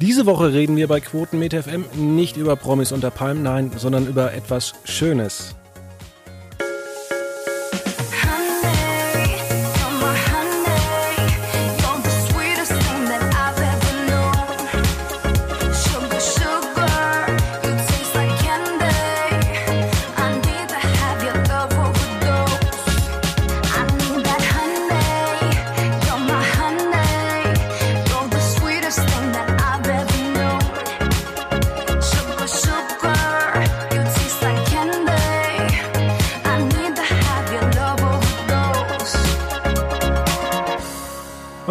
[0.00, 4.32] Diese Woche reden wir bei Quotenmeter FM nicht über Promis unter Palmen, nein, sondern über
[4.32, 5.56] etwas Schönes.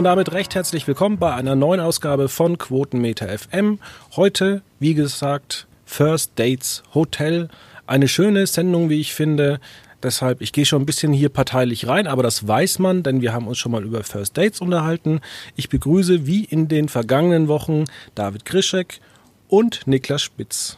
[0.08, 3.78] Damit recht herzlich willkommen bei einer neuen Ausgabe von Quotenmeter FM.
[4.16, 7.50] Heute, wie gesagt, First Dates Hotel.
[7.88, 9.60] Eine schöne Sendung, wie ich finde.
[10.02, 13.34] Deshalb, ich gehe schon ein bisschen hier parteilich rein, aber das weiß man, denn wir
[13.34, 15.20] haben uns schon mal über First Dates unterhalten.
[15.58, 17.84] Ich begrüße wie in den vergangenen Wochen
[18.16, 19.02] David Grischek
[19.50, 20.78] und Niklas Spitz.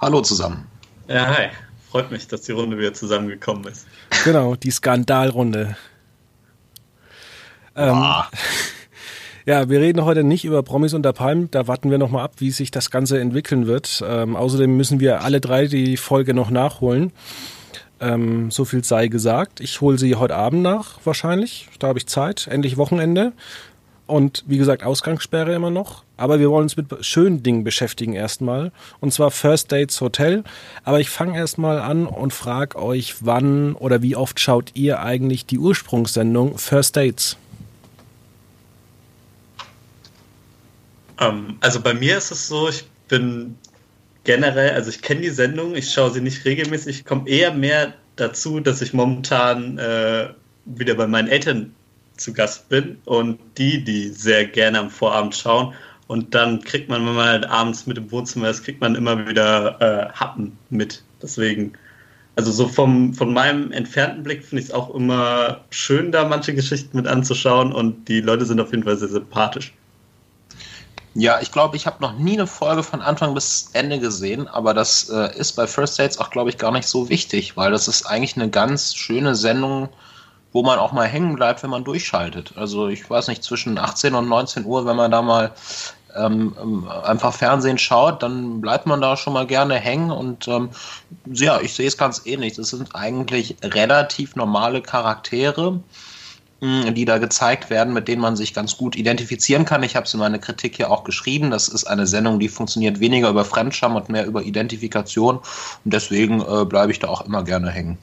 [0.00, 0.68] Hallo zusammen.
[1.08, 1.48] Ja, hi.
[1.90, 3.88] Freut mich, dass die Runde wieder zusammengekommen ist.
[4.22, 5.76] Genau, die Skandalrunde.
[7.78, 8.04] Ähm,
[9.46, 11.50] ja, wir reden heute nicht über Promis unter Palmen.
[11.50, 14.02] Da warten wir nochmal ab, wie sich das Ganze entwickeln wird.
[14.06, 17.12] Ähm, außerdem müssen wir alle drei die Folge noch nachholen.
[18.00, 19.60] Ähm, so viel sei gesagt.
[19.60, 21.68] Ich hole sie heute Abend nach, wahrscheinlich.
[21.78, 22.48] Da habe ich Zeit.
[22.50, 23.32] Endlich Wochenende.
[24.06, 26.02] Und wie gesagt, Ausgangssperre immer noch.
[26.16, 28.72] Aber wir wollen uns mit schönen Dingen beschäftigen erstmal.
[29.00, 30.44] Und zwar First Dates Hotel.
[30.82, 35.46] Aber ich fange erstmal an und frage euch, wann oder wie oft schaut ihr eigentlich
[35.46, 37.36] die Ursprungssendung First Dates?
[41.20, 43.56] Ähm, also bei mir ist es so, ich bin
[44.24, 47.94] generell, also ich kenne die Sendung, ich schaue sie nicht regelmäßig, ich komme eher mehr
[48.16, 50.28] dazu, dass ich momentan äh,
[50.64, 51.74] wieder bei meinen Eltern
[52.16, 55.74] zu Gast bin und die, die sehr gerne am Vorabend schauen.
[56.08, 59.28] Und dann kriegt man, wenn man halt abends mit im Wohnzimmer ist, kriegt man immer
[59.28, 61.04] wieder äh, Happen mit.
[61.22, 61.74] Deswegen,
[62.34, 66.54] also so vom, von meinem entfernten Blick finde ich es auch immer schön, da manche
[66.54, 69.74] Geschichten mit anzuschauen und die Leute sind auf jeden Fall sehr sympathisch.
[71.18, 74.72] Ja, ich glaube, ich habe noch nie eine Folge von Anfang bis Ende gesehen, aber
[74.72, 77.88] das äh, ist bei First Dates auch, glaube ich, gar nicht so wichtig, weil das
[77.88, 79.88] ist eigentlich eine ganz schöne Sendung,
[80.52, 82.52] wo man auch mal hängen bleibt, wenn man durchschaltet.
[82.54, 85.50] Also ich weiß nicht, zwischen 18 und 19 Uhr, wenn man da mal
[86.14, 90.70] ähm, ähm, einfach Fernsehen schaut, dann bleibt man da schon mal gerne hängen und ähm,
[91.26, 92.54] ja, ich sehe es ganz ähnlich.
[92.54, 95.80] Das sind eigentlich relativ normale Charaktere
[96.60, 99.84] die da gezeigt werden, mit denen man sich ganz gut identifizieren kann.
[99.84, 101.50] Ich habe es in meiner Kritik hier auch geschrieben.
[101.50, 105.36] Das ist eine Sendung, die funktioniert weniger über Fremdscham und mehr über Identifikation.
[105.36, 105.44] Und
[105.84, 107.98] deswegen äh, bleibe ich da auch immer gerne hängen.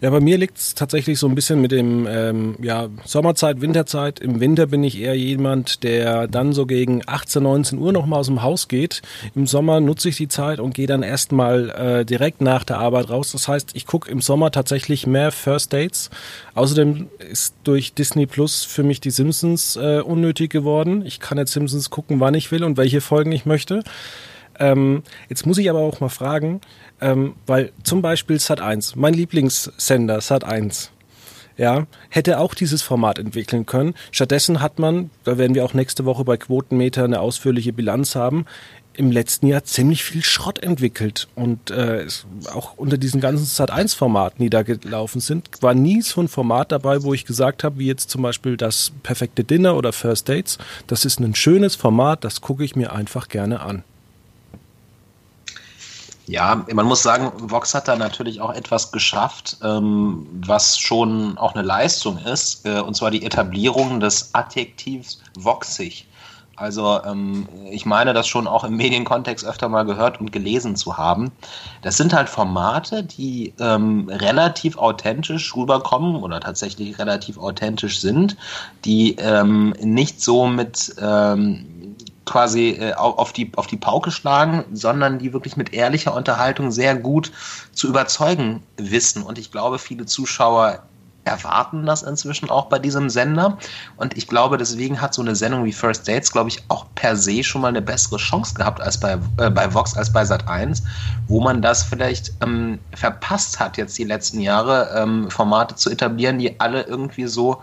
[0.00, 4.20] Ja, bei mir liegt es tatsächlich so ein bisschen mit dem ähm, ja, Sommerzeit, Winterzeit.
[4.20, 8.26] Im Winter bin ich eher jemand, der dann so gegen 18, 19 Uhr nochmal aus
[8.26, 9.02] dem Haus geht.
[9.34, 13.10] Im Sommer nutze ich die Zeit und gehe dann erstmal äh, direkt nach der Arbeit
[13.10, 13.32] raus.
[13.32, 16.10] Das heißt, ich gucke im Sommer tatsächlich mehr First Dates.
[16.54, 21.04] Außerdem ist durch Disney Plus für mich die Simpsons äh, unnötig geworden.
[21.04, 23.82] Ich kann jetzt Simpsons gucken, wann ich will und welche Folgen ich möchte.
[24.58, 26.60] Ähm, jetzt muss ich aber auch mal fragen,
[27.00, 30.90] ähm, weil zum Beispiel Sat1, mein Lieblingssender Sat1,
[31.56, 33.94] ja, hätte auch dieses Format entwickeln können.
[34.12, 38.46] Stattdessen hat man, da werden wir auch nächste Woche bei Quotenmeter eine ausführliche Bilanz haben,
[38.98, 42.06] im letzten Jahr ziemlich viel Schrott entwickelt und äh,
[42.52, 47.04] auch unter diesen ganzen Sat1-Formaten, die da gelaufen sind, war nie so ein Format dabei,
[47.04, 50.58] wo ich gesagt habe, wie jetzt zum Beispiel das perfekte Dinner oder First Dates,
[50.88, 53.84] das ist ein schönes Format, das gucke ich mir einfach gerne an.
[56.28, 61.54] Ja, man muss sagen, Vox hat da natürlich auch etwas geschafft, ähm, was schon auch
[61.54, 66.06] eine Leistung ist, äh, und zwar die Etablierung des Adjektivs voxig.
[66.54, 70.98] Also ähm, ich meine, das schon auch im Medienkontext öfter mal gehört und gelesen zu
[70.98, 71.30] haben.
[71.80, 78.36] Das sind halt Formate, die ähm, relativ authentisch rüberkommen oder tatsächlich relativ authentisch sind,
[78.84, 81.94] die ähm, nicht so mit ähm,
[82.28, 86.94] quasi äh, auf, die, auf die Pauke schlagen, sondern die wirklich mit ehrlicher Unterhaltung sehr
[86.94, 87.32] gut
[87.72, 89.22] zu überzeugen wissen.
[89.22, 90.82] Und ich glaube, viele Zuschauer
[91.28, 93.58] erwarten das inzwischen auch bei diesem Sender.
[93.96, 97.16] Und ich glaube, deswegen hat so eine Sendung wie First Dates, glaube ich, auch per
[97.16, 100.82] se schon mal eine bessere Chance gehabt als bei, äh, bei Vox, als bei Sat1,
[101.28, 106.38] wo man das vielleicht ähm, verpasst hat, jetzt die letzten Jahre ähm, Formate zu etablieren,
[106.38, 107.62] die alle irgendwie so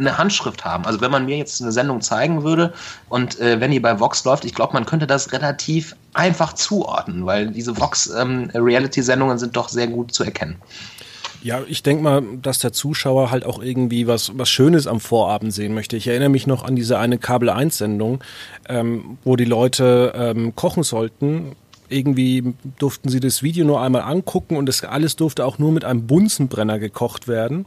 [0.00, 0.86] eine Handschrift haben.
[0.86, 2.72] Also wenn man mir jetzt eine Sendung zeigen würde
[3.08, 7.26] und äh, wenn die bei Vox läuft, ich glaube, man könnte das relativ einfach zuordnen,
[7.26, 10.56] weil diese Vox-Reality-Sendungen ähm, sind doch sehr gut zu erkennen.
[11.42, 15.54] Ja, ich denke mal, dass der Zuschauer halt auch irgendwie was, was Schönes am Vorabend
[15.54, 15.96] sehen möchte.
[15.96, 18.22] Ich erinnere mich noch an diese eine Kabel 1-Sendung,
[18.68, 21.56] ähm, wo die Leute ähm, kochen sollten.
[21.88, 25.84] Irgendwie durften sie das Video nur einmal angucken und das alles durfte auch nur mit
[25.84, 27.64] einem Bunsenbrenner gekocht werden.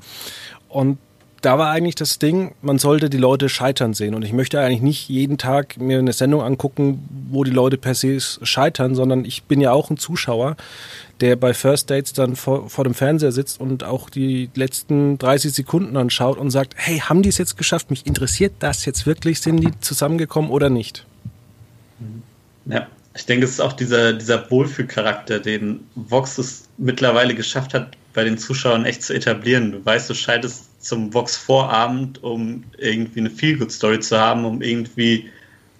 [0.70, 1.00] Und
[1.44, 4.16] da war eigentlich das Ding, man sollte die Leute scheitern sehen.
[4.16, 7.96] Und ich möchte eigentlich nicht jeden Tag mir eine Sendung angucken, wo die Leute per
[7.96, 10.56] se scheitern, sondern ich bin ja auch ein Zuschauer,
[11.20, 15.52] der bei First Dates dann vor, vor dem Fernseher sitzt und auch die letzten 30
[15.54, 17.90] Sekunden anschaut und sagt, hey, haben die es jetzt geschafft?
[17.90, 19.42] Mich interessiert das jetzt wirklich?
[19.42, 21.06] Sind die zusammengekommen oder nicht?
[22.66, 27.98] Ja, ich denke, es ist auch dieser, dieser Wohlfühlcharakter, den Vox es mittlerweile geschafft hat,
[28.14, 29.74] bei den Zuschauern echt zu etablieren.
[29.74, 35.30] Du weißt, du schaltest zum Vox-Vorabend, um irgendwie eine Feel-Good-Story zu haben, um irgendwie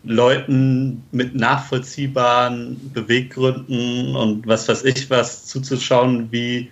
[0.06, 6.70] Leuten mit nachvollziehbaren Beweggründen und was weiß ich was zuzuschauen, wie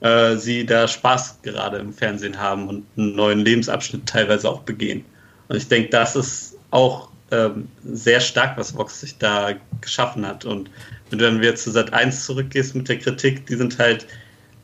[0.00, 5.04] äh, sie da Spaß gerade im Fernsehen haben und einen neuen Lebensabschnitt teilweise auch begehen.
[5.48, 10.44] Und ich denke, das ist auch ähm, sehr stark, was Vox sich da geschaffen hat.
[10.44, 10.70] Und
[11.10, 14.06] wenn du dann wieder zu Sat 1 zurückgehst mit der Kritik, die sind halt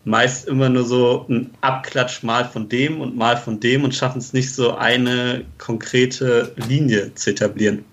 [0.04, 4.18] meist immer nur so ein Abklatsch mal von dem und mal von dem und schaffen
[4.18, 7.84] es nicht so eine konkrete Linie zu etablieren.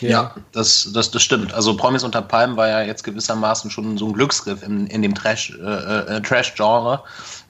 [0.00, 1.52] Ja, ja das, das, das stimmt.
[1.52, 5.14] Also Promis unter Palmen war ja jetzt gewissermaßen schon so ein Glücksgriff in, in dem
[5.14, 6.06] Trash-Genre.
[6.08, 6.54] Äh, äh Trash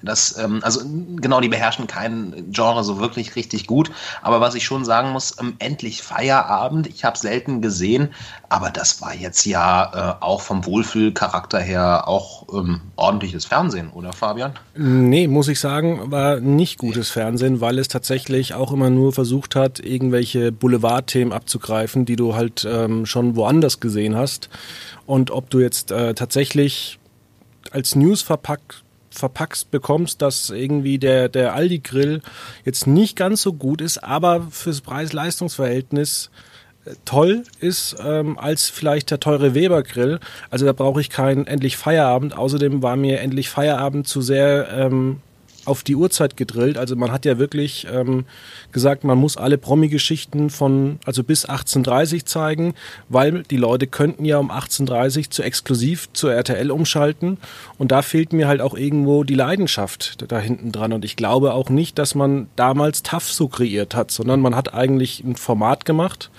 [0.03, 0.81] das, ähm, also
[1.17, 3.91] genau, die beherrschen kein Genre so wirklich richtig gut.
[4.23, 6.87] Aber was ich schon sagen muss, ähm, endlich Feierabend.
[6.87, 8.11] Ich habe selten gesehen,
[8.49, 14.13] aber das war jetzt ja äh, auch vom Wohlfühlcharakter her auch ähm, ordentliches Fernsehen, oder
[14.13, 14.53] Fabian?
[14.77, 19.57] Nee, muss ich sagen, war nicht gutes Fernsehen, weil es tatsächlich auch immer nur versucht
[19.57, 24.49] hat, irgendwelche Boulevardthemen abzugreifen, die du halt ähm, schon woanders gesehen hast.
[25.07, 26.99] Und ob du jetzt äh, tatsächlich
[27.73, 28.85] als News verpackt
[29.19, 32.23] verpackt bekommst, dass irgendwie der, der Aldi-Grill
[32.65, 36.31] jetzt nicht ganz so gut ist, aber fürs Preis-Leistungs-Verhältnis
[36.85, 40.21] äh, toll ist ähm, als vielleicht der teure Weber-Grill.
[40.51, 42.37] Also da brauche ich keinen endlich Feierabend.
[42.37, 45.21] Außerdem war mir endlich Feierabend zu sehr ähm,
[45.69, 46.79] auf die Uhrzeit gedrillt.
[46.79, 48.25] Also man hat ja wirklich ähm,
[48.73, 52.75] gesagt, man muss alle Promi-Geschichten von, also bis 18.30 zeigen,
[53.09, 57.39] weil die Leute könnten ja um 18.30 zu exklusiv zur RTL umschalten.
[57.77, 60.93] Und da fehlt mir halt auch irgendwo die Leidenschaft da hinten dran.
[60.93, 64.75] Und ich glaube auch nicht, dass man damals TAF so kreiert hat, sondern man hat
[64.75, 66.31] eigentlich ein Format gemacht,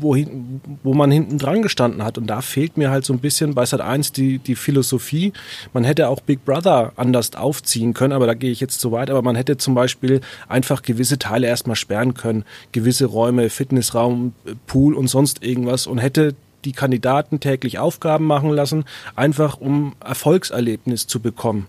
[0.00, 2.18] wohin, wo man hinten dran gestanden hat.
[2.18, 5.32] Und da fehlt mir halt so ein bisschen bei Sat 1 die, die Philosophie.
[5.72, 9.10] Man hätte auch Big Brother anders aufziehen können, aber da gehe ich jetzt zu weit.
[9.10, 12.44] Aber man hätte zum Beispiel einfach gewisse Teile erstmal sperren können.
[12.72, 14.34] Gewisse Räume, Fitnessraum,
[14.66, 16.34] Pool und sonst irgendwas und hätte
[16.64, 18.84] die Kandidaten täglich Aufgaben machen lassen,
[19.16, 21.66] einfach um Erfolgserlebnis zu bekommen.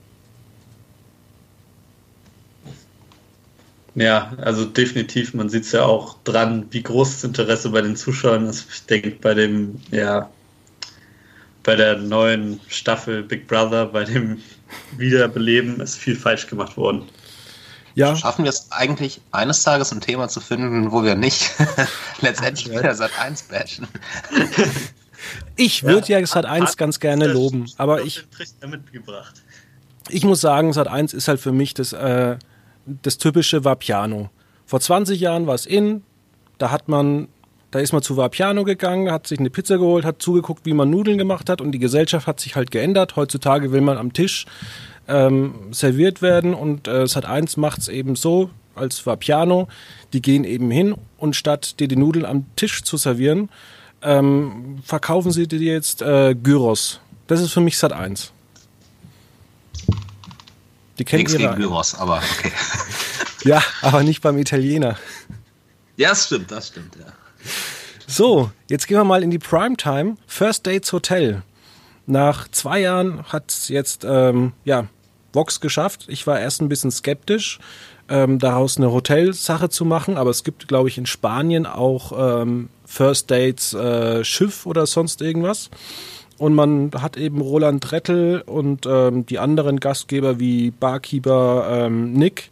[3.95, 7.95] Ja, also definitiv, man sieht es ja auch dran, wie groß das Interesse bei den
[7.95, 8.65] Zuschauern ist.
[8.71, 10.29] Ich denke, bei dem, ja,
[11.63, 14.41] bei der neuen Staffel Big Brother, bei dem
[14.97, 17.03] Wiederbeleben ist viel falsch gemacht worden.
[17.93, 18.15] Ja.
[18.15, 21.51] Schaffen wir es eigentlich eines Tages ein Thema zu finden, wo wir nicht
[22.21, 23.87] letztendlich wieder Sat 1 bashen?
[25.55, 28.25] Ich würde ja, ja Sat 1 ganz gerne loben, aber ich.
[30.09, 32.37] Ich muss sagen, Sat 1 ist halt für mich das äh,
[32.85, 34.29] das typische Vapiano.
[34.65, 36.03] Vor 20 Jahren war es in,
[36.57, 37.27] da hat man,
[37.71, 40.89] da ist man zu Vapiano gegangen, hat sich eine Pizza geholt, hat zugeguckt, wie man
[40.89, 43.15] Nudeln gemacht hat und die Gesellschaft hat sich halt geändert.
[43.15, 44.45] Heutzutage will man am Tisch
[45.07, 49.67] ähm, serviert werden und äh, Sat1 macht es eben so als Vapiano.
[50.13, 53.49] Die gehen eben hin und statt dir die Nudeln am Tisch zu servieren,
[54.01, 56.99] ähm, verkaufen sie dir jetzt äh, Gyros.
[57.27, 58.29] Das ist für mich Sat1.
[61.01, 62.51] Die kennt Nichts gegen Gyros, aber okay.
[63.43, 64.97] ja, aber nicht beim Italiener.
[65.97, 67.11] Ja, das stimmt, das stimmt, ja.
[68.05, 70.17] So, jetzt gehen wir mal in die Primetime.
[70.27, 71.41] First Dates Hotel.
[72.05, 74.85] Nach zwei Jahren hat jetzt ähm, ja,
[75.33, 76.05] Vox geschafft.
[76.07, 77.57] Ich war erst ein bisschen skeptisch,
[78.07, 82.69] ähm, daraus eine Hotelsache zu machen, aber es gibt, glaube ich, in Spanien auch ähm,
[82.85, 85.71] First Dates äh, Schiff oder sonst irgendwas.
[86.41, 92.49] Und man hat eben Roland Rettel und ähm, die anderen Gastgeber wie Barkeeper ähm, Nick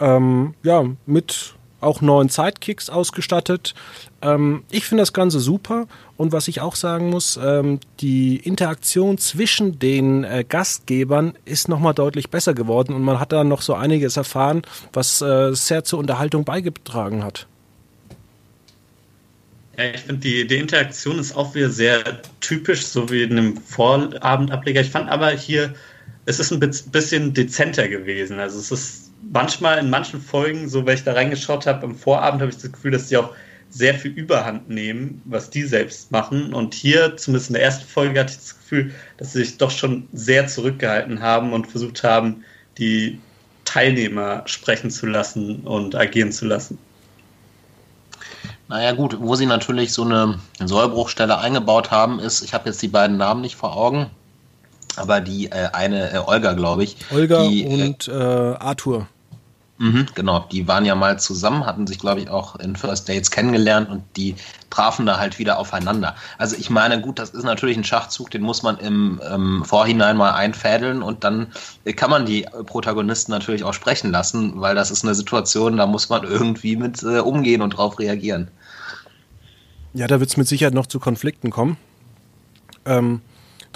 [0.00, 3.76] ähm, ja, mit auch neuen Sidekicks ausgestattet.
[4.22, 5.86] Ähm, ich finde das Ganze super
[6.16, 11.94] und was ich auch sagen muss, ähm, die Interaktion zwischen den äh, Gastgebern ist nochmal
[11.94, 16.00] deutlich besser geworden und man hat da noch so einiges erfahren, was äh, sehr zur
[16.00, 17.46] Unterhaltung beigetragen hat.
[19.76, 23.56] Ja, ich finde, die, die Interaktion ist auch wieder sehr typisch, so wie in einem
[23.56, 24.80] Vorabendableger.
[24.80, 25.74] Ich fand aber hier
[26.26, 28.38] es ist ein bisschen dezenter gewesen.
[28.38, 32.42] Also es ist manchmal in manchen Folgen, so wenn ich da reingeschaut habe, im Vorabend
[32.42, 33.34] habe ich das Gefühl, dass die auch
[33.70, 36.52] sehr viel Überhand nehmen, was die selbst machen.
[36.52, 39.70] Und hier, zumindest in der ersten Folge, hatte ich das Gefühl, dass sie sich doch
[39.70, 42.44] schon sehr zurückgehalten haben und versucht haben,
[42.78, 43.20] die
[43.64, 46.78] Teilnehmer sprechen zu lassen und agieren zu lassen.
[48.68, 52.88] Naja gut, wo sie natürlich so eine Sollbruchstelle eingebaut haben, ist, ich habe jetzt die
[52.88, 54.10] beiden Namen nicht vor Augen,
[54.96, 56.96] aber die äh, eine äh, Olga, glaube ich.
[57.12, 59.06] Olga die, äh, und äh, Arthur.
[59.78, 63.30] Mhm, genau, die waren ja mal zusammen, hatten sich, glaube ich, auch in First Dates
[63.30, 64.34] kennengelernt und die
[64.70, 66.16] trafen da halt wieder aufeinander.
[66.38, 70.16] Also ich meine, gut, das ist natürlich ein Schachzug, den muss man im ähm, Vorhinein
[70.16, 71.48] mal einfädeln und dann
[71.96, 76.08] kann man die Protagonisten natürlich auch sprechen lassen, weil das ist eine Situation, da muss
[76.08, 78.48] man irgendwie mit äh, umgehen und drauf reagieren.
[79.92, 81.76] Ja, da wird es mit Sicherheit noch zu Konflikten kommen.
[82.86, 83.20] Ähm,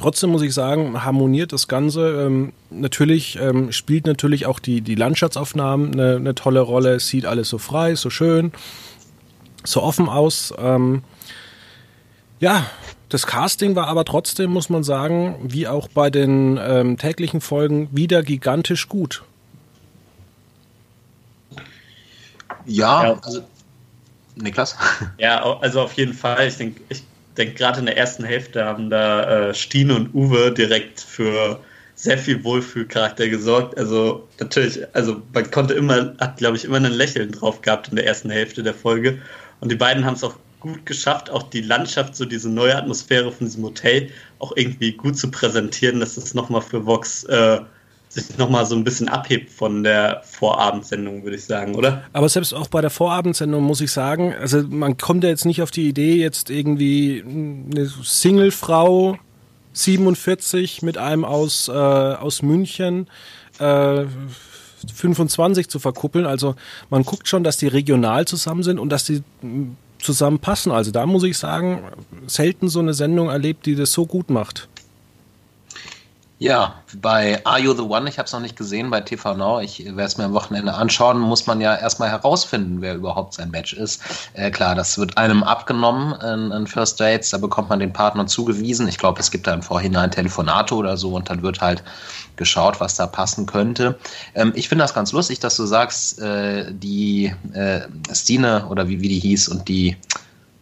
[0.00, 2.22] Trotzdem muss ich sagen, harmoniert das Ganze.
[2.22, 6.94] Ähm, natürlich ähm, spielt natürlich auch die, die Landschaftsaufnahmen eine, eine, tolle Rolle.
[6.94, 8.50] Es sieht alles so frei, so schön,
[9.62, 10.54] so offen aus.
[10.58, 11.02] Ähm,
[12.40, 12.64] ja,
[13.10, 17.90] das Casting war aber trotzdem, muss man sagen, wie auch bei den ähm, täglichen Folgen,
[17.92, 19.22] wieder gigantisch gut.
[22.64, 23.20] Ja, ja.
[23.20, 23.42] also
[24.34, 24.78] Niklas?
[25.18, 26.48] Ja, also auf jeden Fall.
[26.48, 27.02] Ich denke, ich
[27.36, 31.60] denke, gerade in der ersten Hälfte haben da äh, Stine und Uwe direkt für
[31.94, 33.76] sehr viel Wohlfühlcharakter gesorgt.
[33.76, 37.96] Also natürlich, also man konnte immer, hat glaube ich immer ein Lächeln drauf gehabt in
[37.96, 39.18] der ersten Hälfte der Folge.
[39.60, 43.32] Und die beiden haben es auch gut geschafft, auch die Landschaft, so diese neue Atmosphäre
[43.32, 47.60] von diesem Hotel auch irgendwie gut zu präsentieren, dass es nochmal für Vox äh,
[48.12, 52.02] sich nochmal so ein bisschen abhebt von der Vorabendsendung, würde ich sagen, oder?
[52.12, 55.62] Aber selbst auch bei der Vorabendsendung muss ich sagen, also man kommt ja jetzt nicht
[55.62, 59.16] auf die Idee, jetzt irgendwie eine Singlefrau
[59.72, 63.06] 47 mit einem aus, äh, aus München
[63.60, 64.04] äh,
[64.92, 66.26] 25 zu verkuppeln.
[66.26, 66.56] Also
[66.88, 69.22] man guckt schon, dass die regional zusammen sind und dass die
[69.98, 70.72] zusammenpassen.
[70.72, 71.84] Also da muss ich sagen,
[72.26, 74.68] selten so eine Sendung erlebt, die das so gut macht.
[76.42, 79.60] Ja, bei Are You the One, ich habe es noch nicht gesehen bei TV Now,
[79.60, 83.50] ich werde es mir am Wochenende anschauen, muss man ja erstmal herausfinden, wer überhaupt sein
[83.50, 84.00] Match ist.
[84.32, 88.26] Äh, klar, das wird einem abgenommen in, in, First Dates, da bekommt man den Partner
[88.26, 88.88] zugewiesen.
[88.88, 91.82] Ich glaube, es gibt da im Vorhinein Telefonate oder so und dann wird halt
[92.36, 93.98] geschaut, was da passen könnte.
[94.34, 97.82] Ähm, ich finde das ganz lustig, dass du sagst, äh, die äh,
[98.14, 99.94] Stine oder wie, wie die hieß und die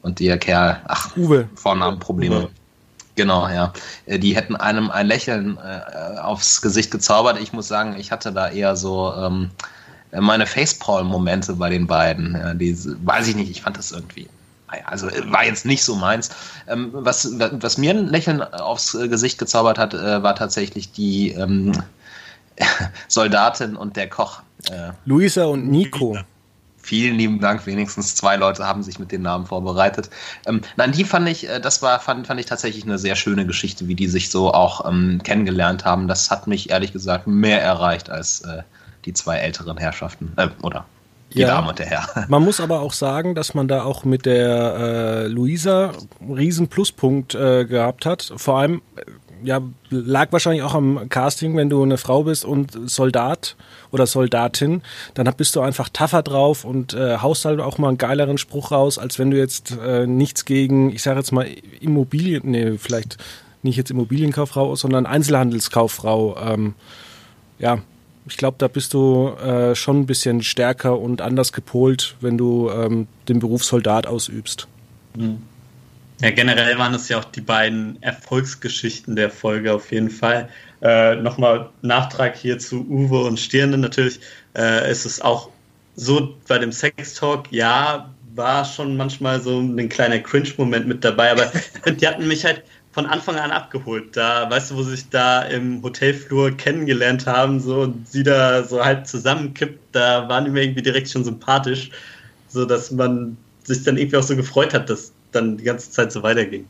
[0.03, 1.49] und der Kerl, ach, Uwe.
[1.55, 2.49] Vornamenprobleme.
[3.19, 3.73] Genau, ja.
[4.07, 7.41] Äh, die hätten einem ein Lächeln äh, aufs Gesicht gezaubert.
[7.41, 9.51] Ich muss sagen, ich hatte da eher so ähm,
[10.13, 12.37] meine Facepalm-Momente bei den beiden.
[12.37, 14.29] Ja, die, weiß ich nicht, ich fand das irgendwie.
[14.85, 16.31] Also äh, war jetzt nicht so meins.
[16.69, 21.73] Ähm, was, was mir ein Lächeln aufs Gesicht gezaubert hat, äh, war tatsächlich die ähm,
[23.09, 24.43] Soldatin und der Koch.
[24.71, 26.17] Äh, Luisa und Nico.
[26.89, 27.67] Vielen lieben Dank.
[27.67, 30.09] Wenigstens zwei Leute haben sich mit den Namen vorbereitet.
[30.47, 33.45] Ähm, nein, die fand ich, äh, das war, fand, fand ich tatsächlich eine sehr schöne
[33.45, 36.09] Geschichte, wie die sich so auch ähm, kennengelernt haben.
[36.09, 38.63] Das hat mich ehrlich gesagt mehr erreicht als äh,
[39.05, 40.33] die zwei älteren Herrschaften.
[40.37, 40.87] Äh, oder
[41.35, 42.09] die ja, Dame und der Herr.
[42.29, 45.93] Man muss aber auch sagen, dass man da auch mit der äh, Luisa
[46.23, 48.33] einen riesen Pluspunkt äh, gehabt hat.
[48.37, 48.81] Vor allem,
[49.43, 53.57] ja, lag wahrscheinlich auch am Casting, wenn du eine Frau bist und Soldat
[53.91, 54.83] oder Soldatin,
[55.15, 58.71] dann bist du einfach tougher drauf und äh, haust halt auch mal einen geileren Spruch
[58.71, 61.47] raus, als wenn du jetzt äh, nichts gegen, ich sage jetzt mal
[61.81, 63.17] Immobilien, nee, vielleicht
[63.63, 66.37] nicht jetzt Immobilienkauffrau, sondern Einzelhandelskauffrau.
[66.41, 66.75] Ähm,
[67.59, 67.79] ja,
[68.29, 72.71] ich glaube, da bist du äh, schon ein bisschen stärker und anders gepolt, wenn du
[72.71, 74.69] ähm, den Beruf Soldat ausübst.
[75.17, 75.43] Mhm.
[76.21, 80.49] Ja, generell waren es ja auch die beiden Erfolgsgeschichten der Folge auf jeden Fall.
[80.83, 83.79] Äh, Nochmal Nachtrag hier zu Uwe und Stirne.
[83.79, 84.19] Natürlich
[84.57, 85.51] äh, ist es auch
[85.95, 91.51] so bei dem Sex-Talk, ja, war schon manchmal so ein kleiner Cringe-Moment mit dabei, aber
[91.93, 94.17] die hatten mich halt von Anfang an abgeholt.
[94.17, 98.65] Da, weißt du, wo sie sich da im Hotelflur kennengelernt haben, so und sie da
[98.65, 101.91] so halt zusammenkippt, da waren die mir irgendwie direkt schon sympathisch,
[102.49, 106.13] so dass man sich dann irgendwie auch so gefreut hat, dass dann die ganze Zeit
[106.13, 106.67] so weiterging.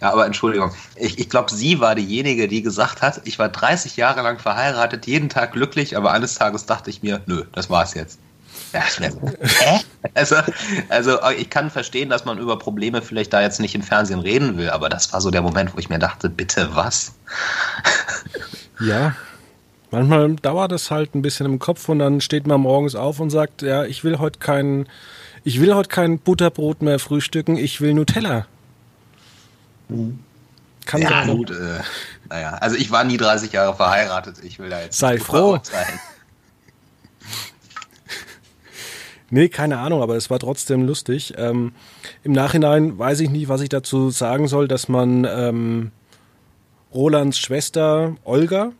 [0.00, 3.96] Ja, aber Entschuldigung, ich, ich glaube, sie war diejenige, die gesagt hat, ich war 30
[3.96, 7.94] Jahre lang verheiratet, jeden Tag glücklich, aber eines Tages dachte ich mir, nö, das war's
[7.94, 8.18] jetzt.
[8.72, 9.78] Ja, äh?
[10.14, 10.36] also,
[10.88, 14.56] also ich kann verstehen, dass man über Probleme vielleicht da jetzt nicht im Fernsehen reden
[14.56, 17.14] will, aber das war so der Moment, wo ich mir dachte, bitte was?
[18.82, 19.14] Ja,
[19.90, 23.28] manchmal dauert es halt ein bisschen im Kopf und dann steht man morgens auf und
[23.28, 24.88] sagt, ja, ich will heute keinen
[25.44, 28.46] ich will heute kein Butterbrot mehr frühstücken, ich will Nutella.
[30.86, 31.50] Kann ja, gut.
[31.50, 31.80] Äh,
[32.28, 34.36] naja, also ich war nie 30 Jahre verheiratet.
[34.42, 34.98] Ich will da jetzt.
[34.98, 35.58] Sei froh.
[35.62, 35.86] Sein.
[39.32, 41.34] Nee, keine Ahnung, aber es war trotzdem lustig.
[41.36, 41.72] Ähm,
[42.24, 45.92] Im Nachhinein weiß ich nicht, was ich dazu sagen soll, dass man ähm,
[46.92, 48.72] Rolands Schwester Olga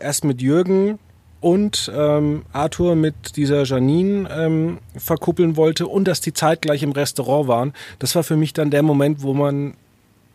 [0.00, 0.98] erst mit Jürgen
[1.42, 7.48] und ähm, Arthur mit dieser Janine ähm, verkuppeln wollte und dass die zeitgleich im Restaurant
[7.48, 7.72] waren.
[7.98, 9.74] Das war für mich dann der Moment, wo man,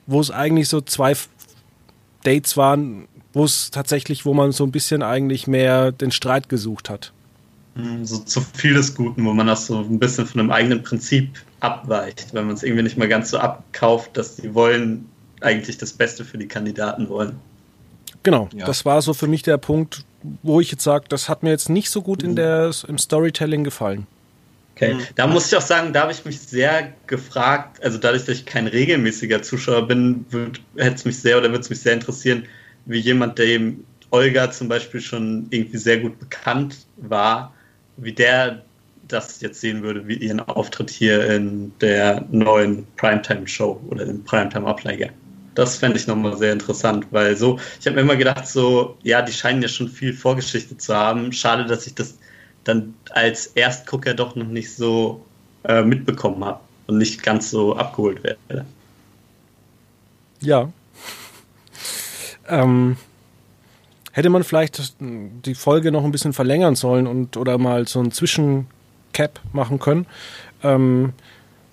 [0.05, 1.13] wo es eigentlich so zwei
[2.23, 6.89] Dates waren, wo es tatsächlich, wo man so ein bisschen eigentlich mehr den Streit gesucht
[6.89, 7.13] hat.
[7.75, 10.83] Hm, so zu viel des Guten, wo man das so ein bisschen von einem eigenen
[10.83, 11.29] Prinzip
[11.61, 15.07] abweicht, weil man es irgendwie nicht mal ganz so abkauft, dass die wollen
[15.39, 17.39] eigentlich das Beste für die Kandidaten wollen.
[18.23, 18.65] Genau, ja.
[18.65, 20.03] das war so für mich der Punkt,
[20.43, 23.63] wo ich jetzt sage, das hat mir jetzt nicht so gut in der, im Storytelling
[23.63, 24.07] gefallen.
[24.75, 25.01] Okay, mhm.
[25.15, 28.45] da muss ich auch sagen, da habe ich mich sehr gefragt, also dadurch, dass ich
[28.45, 30.25] kein regelmäßiger Zuschauer bin,
[30.75, 32.43] hätte es mich sehr oder würde es mich sehr interessieren,
[32.85, 37.53] wie jemand, dem Olga zum Beispiel schon irgendwie sehr gut bekannt war,
[37.97, 38.61] wie der
[39.07, 45.09] das jetzt sehen würde, wie ihren Auftritt hier in der neuen Primetime-Show oder im Primetime-Ableger.
[45.57, 49.23] Das fände ich nochmal sehr interessant, weil so, ich habe mir immer gedacht, so, ja,
[49.23, 51.31] die scheinen ja schon viel Vorgeschichte zu haben.
[51.31, 52.19] Schade, dass ich das
[52.63, 55.25] dann als Erstgucker doch noch nicht so
[55.63, 58.67] äh, mitbekommen habe und nicht ganz so abgeholt werde.
[60.41, 60.71] Ja.
[62.47, 62.97] Ähm,
[64.11, 68.11] hätte man vielleicht die Folge noch ein bisschen verlängern sollen und oder mal so ein
[68.11, 70.05] Zwischencap machen können.
[70.61, 71.13] Ähm,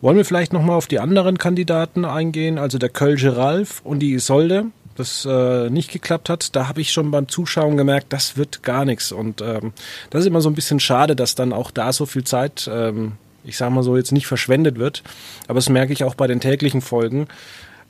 [0.05, 4.13] wollen wir vielleicht nochmal auf die anderen Kandidaten eingehen, also der Kölsche Ralf und die
[4.13, 6.55] Isolde, das äh, nicht geklappt hat.
[6.55, 9.13] Da habe ich schon beim Zuschauen gemerkt, das wird gar nichts.
[9.13, 9.73] Und ähm,
[10.11, 13.13] das ist immer so ein bisschen schade, dass dann auch da so viel Zeit, ähm,
[13.45, 15.03] ich sage mal so, jetzt nicht verschwendet wird.
[15.49, 17.27] Aber das merke ich auch bei den täglichen Folgen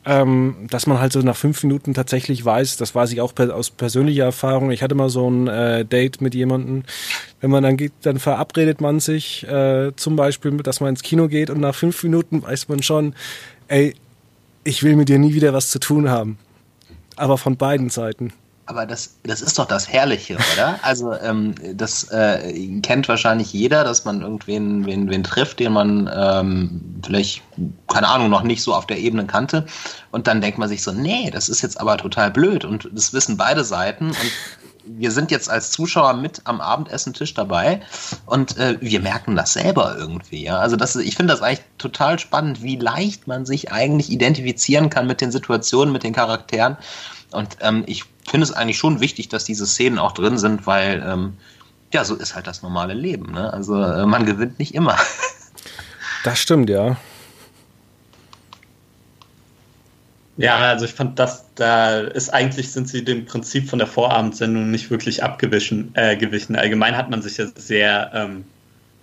[0.07, 3.55] ähm, dass man halt so nach fünf Minuten tatsächlich weiß, das weiß ich auch per,
[3.55, 4.71] aus persönlicher Erfahrung.
[4.71, 6.83] Ich hatte mal so ein äh, Date mit jemandem,
[7.41, 11.29] wenn man dann geht, dann verabredet man sich äh, zum Beispiel, dass man ins Kino
[11.29, 13.15] geht und nach fünf Minuten weiß man schon,
[13.69, 13.95] ey,
[14.65, 16.39] ich will mit dir nie wieder was zu tun haben.
[17.17, 18.33] Aber von beiden Seiten.
[18.67, 20.79] Aber das, das ist doch das Herrliche, oder?
[20.83, 26.11] Also ähm, das äh, kennt wahrscheinlich jeder, dass man irgendwen wen, wen trifft, den man
[26.15, 27.43] ähm, vielleicht,
[27.89, 29.67] keine Ahnung, noch nicht so auf der Ebene kannte.
[30.13, 32.65] Und dann denkt man sich so, nee, das ist jetzt aber total blöd.
[32.65, 34.07] Und das wissen beide Seiten.
[34.07, 34.33] Und
[34.87, 37.81] wir sind jetzt als Zuschauer mit am Abendessentisch dabei
[38.27, 40.45] und äh, wir merken das selber irgendwie.
[40.45, 40.59] Ja?
[40.59, 45.07] Also das, ich finde das eigentlich total spannend, wie leicht man sich eigentlich identifizieren kann
[45.07, 46.77] mit den Situationen, mit den Charakteren.
[47.33, 51.03] Und ähm, ich finde es eigentlich schon wichtig, dass diese Szenen auch drin sind, weil
[51.07, 51.35] ähm,
[51.93, 53.33] ja, so ist halt das normale Leben.
[53.33, 53.53] Ne?
[53.53, 54.97] Also äh, man gewinnt nicht immer.
[56.25, 56.97] Das stimmt, ja.
[60.39, 64.71] Ja, also ich fand das, da ist eigentlich sind sie dem Prinzip von der Vorabendsendung
[64.71, 65.91] nicht wirklich abgewichen.
[65.95, 66.57] Äh, gewichen.
[66.57, 68.45] Allgemein hat man sich ja sehr ähm,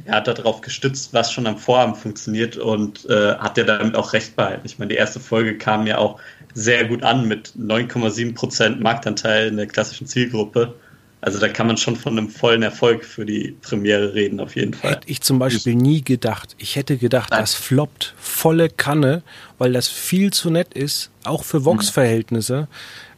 [0.05, 4.35] ja, darauf gestützt, was schon am Vorabend funktioniert und äh, hat ja damit auch recht
[4.35, 4.65] behalten.
[4.65, 6.19] Ich meine, die erste Folge kam ja auch
[6.53, 10.75] sehr gut an mit 9,7% Marktanteil in der klassischen Zielgruppe.
[11.21, 14.73] Also da kann man schon von einem vollen Erfolg für die Premiere reden, auf jeden
[14.73, 14.91] Fall.
[14.91, 16.55] Hätte ich zum Beispiel nie gedacht.
[16.57, 17.41] Ich hätte gedacht, Nein.
[17.41, 19.21] das floppt volle Kanne,
[19.59, 22.67] weil das viel zu nett ist, auch für Vox-Verhältnisse,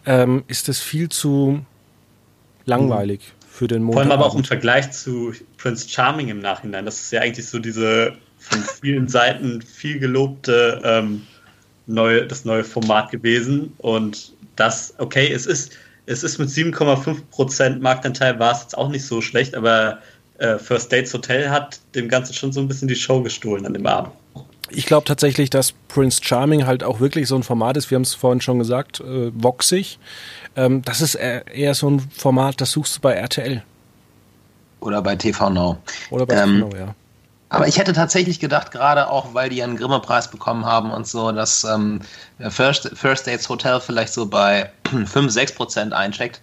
[0.05, 1.65] ähm, ist das viel zu
[2.65, 3.45] langweilig mhm.
[3.49, 4.03] für den Montag.
[4.03, 6.83] Vor allem aber auch im Vergleich zu Prince Charming im Nachhinein.
[6.83, 11.21] Das ist ja eigentlich so diese von vielen Seiten viel gelobte ähm,
[11.85, 13.73] neue, das neue Format gewesen.
[13.79, 15.71] Und das, okay, es ist,
[16.05, 19.99] es ist mit 7,5% Marktanteil war es jetzt auch nicht so schlecht, aber
[20.37, 23.73] äh, First Dates Hotel hat dem Ganzen schon so ein bisschen die Show gestohlen an
[23.73, 24.13] dem Abend.
[24.69, 28.03] Ich glaube tatsächlich, dass Prince Charming halt auch wirklich so ein Format ist, wir haben
[28.03, 29.99] es vorhin schon gesagt, äh, voxig.
[30.55, 33.63] Ähm, das ist eher so ein Format, das suchst du bei RTL.
[34.79, 35.77] Oder bei TV Now.
[36.09, 36.95] Oder bei ähm, TV Now, ja.
[37.53, 41.31] Aber ich hätte tatsächlich gedacht, gerade auch, weil die einen Grimme-Preis bekommen haben und so,
[41.31, 42.01] dass ähm,
[42.49, 44.71] First, First Dates Hotel vielleicht so bei
[45.05, 46.41] 5, 6 Prozent eincheckt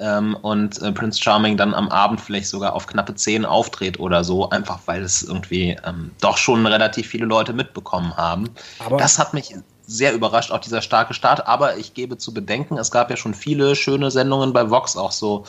[0.00, 4.24] ähm, und äh, Prince Charming dann am Abend vielleicht sogar auf knappe 10 auftritt oder
[4.24, 8.50] so, einfach weil es irgendwie ähm, doch schon relativ viele Leute mitbekommen haben.
[8.80, 9.54] Aber das hat mich
[9.86, 11.46] sehr überrascht, auch dieser starke Start.
[11.46, 15.12] Aber ich gebe zu bedenken, es gab ja schon viele schöne Sendungen bei Vox, auch
[15.12, 15.44] so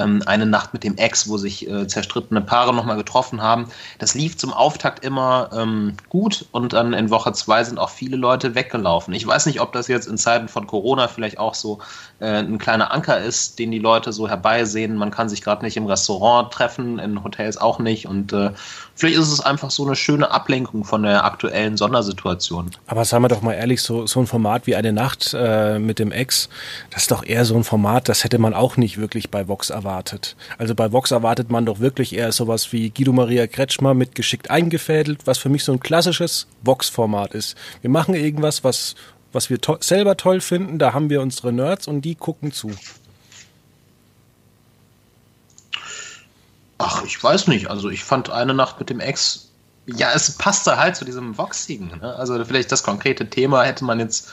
[0.00, 3.66] ähm, eine Nacht mit dem Ex, wo sich äh, zerstrittene Paare nochmal getroffen haben.
[3.98, 8.16] Das lief zum Auftakt immer ähm, gut und dann in Woche zwei sind auch viele
[8.16, 9.14] Leute weggelaufen.
[9.14, 11.78] Ich weiß nicht, ob das jetzt in Zeiten von Corona vielleicht auch so
[12.20, 14.96] äh, ein kleiner Anker ist, den die Leute so herbeisehen.
[14.96, 18.50] Man kann sich gerade nicht im Restaurant treffen, in Hotels auch nicht und äh,
[18.94, 22.70] vielleicht ist es einfach so eine schöne Ablenkung von der aktuellen Sondersituation.
[22.86, 25.98] Aber sagen wir doch mal ehrlich, so, so ein Format wie eine Nacht äh, mit
[25.98, 26.48] dem Ex,
[26.90, 29.70] das ist doch eher so ein Format, das hätte man auch nicht wirklich bei Vox
[29.70, 29.89] erwartet.
[30.58, 34.50] Also bei Vox erwartet man doch wirklich eher sowas wie Guido Maria Kretschmer mit geschickt
[34.50, 37.56] eingefädelt, was für mich so ein klassisches Vox-Format ist.
[37.80, 38.94] Wir machen irgendwas, was,
[39.32, 42.72] was wir to selber toll finden, da haben wir unsere Nerds und die gucken zu.
[46.78, 47.68] Ach, ich weiß nicht.
[47.68, 49.50] Also ich fand eine Nacht mit dem Ex,
[49.86, 51.88] ja, es passte halt zu diesem Voxigen.
[52.00, 52.14] Ne?
[52.16, 54.32] Also vielleicht das konkrete Thema hätte man jetzt,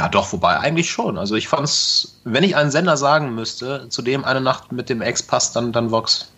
[0.00, 1.18] ja doch, wobei eigentlich schon.
[1.18, 4.88] Also ich fand es, wenn ich einen Sender sagen müsste, zu dem eine Nacht mit
[4.88, 6.32] dem Ex passt, dann, dann Vox.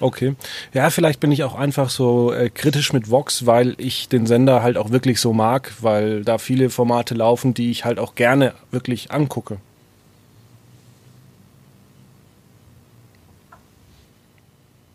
[0.00, 0.34] Okay.
[0.72, 4.62] Ja, vielleicht bin ich auch einfach so äh, kritisch mit Vox, weil ich den Sender
[4.62, 8.54] halt auch wirklich so mag, weil da viele Formate laufen, die ich halt auch gerne
[8.70, 9.58] wirklich angucke.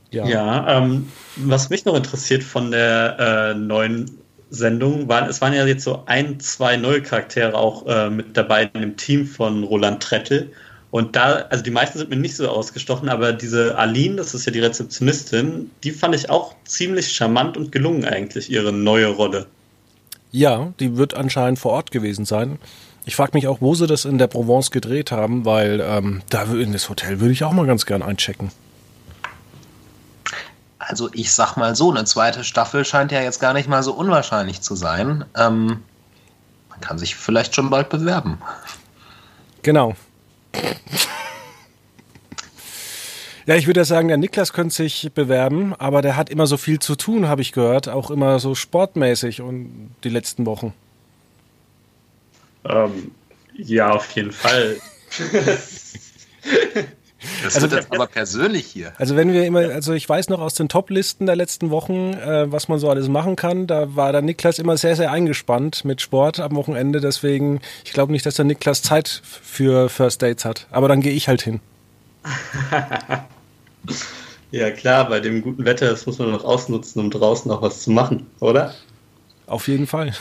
[0.09, 4.20] Ja, ja ähm, was mich noch interessiert von der äh, neuen
[4.51, 8.69] Sendung, waren, es waren ja jetzt so ein, zwei neue Charaktere auch äh, mit dabei
[8.73, 10.51] in dem Team von Roland Trettel.
[10.91, 14.45] Und da, also die meisten sind mir nicht so ausgestochen, aber diese Aline, das ist
[14.45, 19.45] ja die Rezeptionistin, die fand ich auch ziemlich charmant und gelungen eigentlich, ihre neue Rolle.
[20.31, 22.59] Ja, die wird anscheinend vor Ort gewesen sein.
[23.05, 26.43] Ich frage mich auch, wo sie das in der Provence gedreht haben, weil ähm, da
[26.43, 28.51] in das Hotel würde ich auch mal ganz gern einchecken.
[30.91, 33.93] Also ich sag mal so, eine zweite Staffel scheint ja jetzt gar nicht mal so
[33.93, 35.23] unwahrscheinlich zu sein.
[35.37, 35.83] Ähm,
[36.67, 38.39] man kann sich vielleicht schon bald bewerben.
[39.61, 39.95] Genau.
[43.45, 46.57] Ja, ich würde ja sagen, der Niklas könnte sich bewerben, aber der hat immer so
[46.57, 50.73] viel zu tun, habe ich gehört, auch immer so sportmäßig und die letzten Wochen.
[52.65, 53.11] Ähm,
[53.55, 54.75] ja, auf jeden Fall.
[57.43, 58.93] Das also, wird jetzt aber persönlich hier.
[58.97, 62.51] Also wenn wir immer, also ich weiß noch aus den Top-Listen der letzten Wochen, äh,
[62.51, 66.01] was man so alles machen kann, da war der Niklas immer sehr, sehr eingespannt mit
[66.01, 66.99] Sport am Wochenende.
[66.99, 70.67] Deswegen, ich glaube nicht, dass der Niklas Zeit für First Dates hat.
[70.71, 71.59] Aber dann gehe ich halt hin.
[74.51, 77.81] ja klar, bei dem guten Wetter, das muss man noch ausnutzen, um draußen auch was
[77.81, 78.73] zu machen, oder?
[79.47, 80.13] Auf jeden Fall.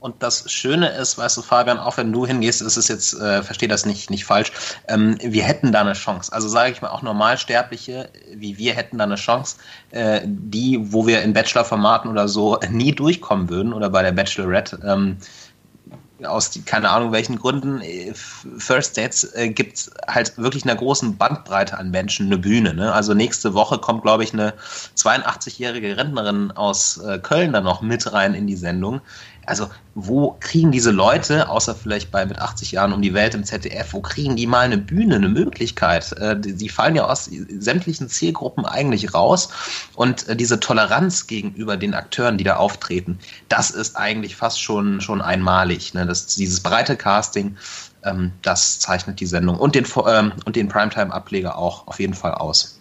[0.00, 3.42] Und das Schöne ist, weißt du, Fabian, auch wenn du hingehst, ist es jetzt, äh,
[3.42, 4.52] verstehe das nicht, nicht falsch,
[4.86, 6.32] ähm, wir hätten da eine Chance.
[6.32, 9.56] Also sage ich mal, auch Normalsterbliche wie wir hätten da eine Chance,
[9.90, 14.80] äh, die, wo wir in Bachelor-Formaten oder so nie durchkommen würden oder bei der Bachelorette.
[14.84, 15.18] Ähm,
[16.24, 21.16] aus die, keine Ahnung welchen Gründen, äh, First Dates äh, gibt halt wirklich einer großen
[21.16, 22.74] Bandbreite an Menschen eine Bühne.
[22.74, 22.92] Ne?
[22.92, 24.54] Also nächste Woche kommt, glaube ich, eine
[24.96, 29.00] 82-jährige Rentnerin aus äh, Köln dann noch mit rein in die Sendung.
[29.48, 33.44] Also wo kriegen diese Leute, außer vielleicht bei mit 80 Jahren um die Welt im
[33.44, 36.12] ZDF, wo kriegen die mal eine Bühne, eine Möglichkeit?
[36.12, 39.48] Äh, die, fallen ja aus sämtlichen Zielgruppen eigentlich raus.
[39.94, 45.00] Und äh, diese Toleranz gegenüber den Akteuren, die da auftreten, das ist eigentlich fast schon,
[45.00, 45.94] schon einmalig.
[45.94, 46.06] Ne?
[46.06, 47.56] Das, dieses breite Casting,
[48.04, 52.34] ähm, das zeichnet die Sendung und den, ähm, und den Primetime-Ableger auch auf jeden Fall
[52.34, 52.77] aus.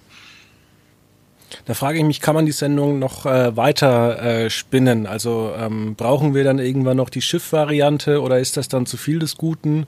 [1.65, 5.05] Da frage ich mich, kann man die Sendung noch äh, weiter äh, spinnen?
[5.05, 9.19] Also ähm, brauchen wir dann irgendwann noch die Schiff-Variante oder ist das dann zu viel
[9.19, 9.87] des Guten?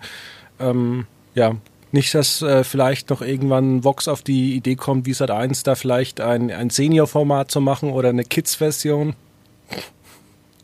[0.60, 1.56] Ähm, ja,
[1.92, 5.76] nicht, dass äh, vielleicht noch irgendwann Vox auf die Idee kommt, wie Sat 1 da
[5.76, 9.16] vielleicht ein, ein Senior-Format zu machen oder eine Kids-Version.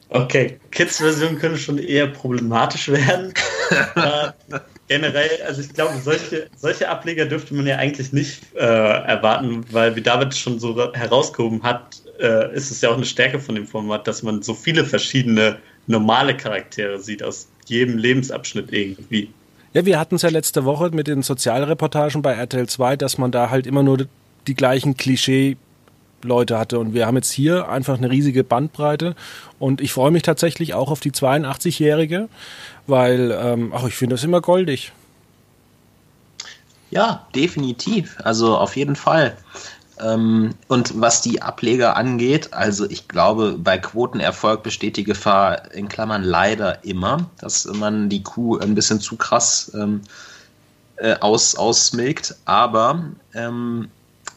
[0.09, 3.33] Okay, Kids-Version könnte schon eher problematisch werden.
[4.87, 9.95] generell, also ich glaube, solche, solche Ableger dürfte man ja eigentlich nicht äh, erwarten, weil
[9.95, 13.67] wie David schon so herausgehoben hat, äh, ist es ja auch eine Stärke von dem
[13.67, 19.29] Format, dass man so viele verschiedene normale Charaktere sieht aus jedem Lebensabschnitt irgendwie.
[19.73, 23.31] Ja, wir hatten es ja letzte Woche mit den Sozialreportagen bei RTL 2, dass man
[23.31, 24.07] da halt immer nur
[24.47, 25.57] die gleichen Klischee
[26.23, 26.79] Leute hatte.
[26.79, 29.15] Und wir haben jetzt hier einfach eine riesige Bandbreite.
[29.59, 32.29] Und ich freue mich tatsächlich auch auf die 82-Jährige,
[32.87, 34.91] weil, ähm, ach, ich finde das immer goldig.
[36.91, 38.17] Ja, definitiv.
[38.23, 39.35] Also auf jeden Fall.
[39.99, 45.87] Ähm, und was die Ableger angeht, also ich glaube, bei Quotenerfolg besteht die Gefahr in
[45.87, 50.01] Klammern leider immer, dass man die Kuh ein bisschen zu krass ähm,
[50.97, 52.35] äh, aus, ausmilkt.
[52.45, 53.89] Aber ähm,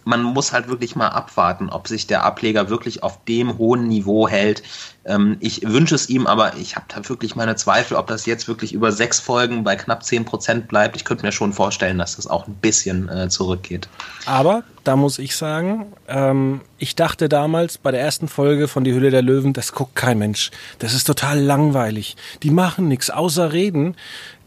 [0.08, 4.26] man muss halt wirklich mal abwarten, ob sich der Ableger wirklich auf dem hohen Niveau
[4.26, 4.62] hält.
[5.04, 8.48] Ähm, ich wünsche es ihm, aber ich habe da wirklich meine Zweifel, ob das jetzt
[8.48, 10.96] wirklich über sechs Folgen bei knapp zehn Prozent bleibt.
[10.96, 13.90] Ich könnte mir schon vorstellen, dass das auch ein bisschen äh, zurückgeht.
[14.24, 18.94] Aber da muss ich sagen, ähm, ich dachte damals bei der ersten Folge von Die
[18.94, 20.50] Hülle der Löwen, das guckt kein Mensch.
[20.78, 22.16] Das ist total langweilig.
[22.42, 23.94] Die machen nichts außer reden.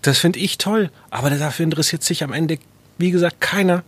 [0.02, 0.90] Das finde ich toll.
[1.12, 2.58] Aber dafür interessiert sich am Ende,
[2.98, 3.84] wie gesagt, keiner.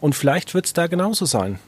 [0.00, 1.58] Und vielleicht wird es da genauso sein.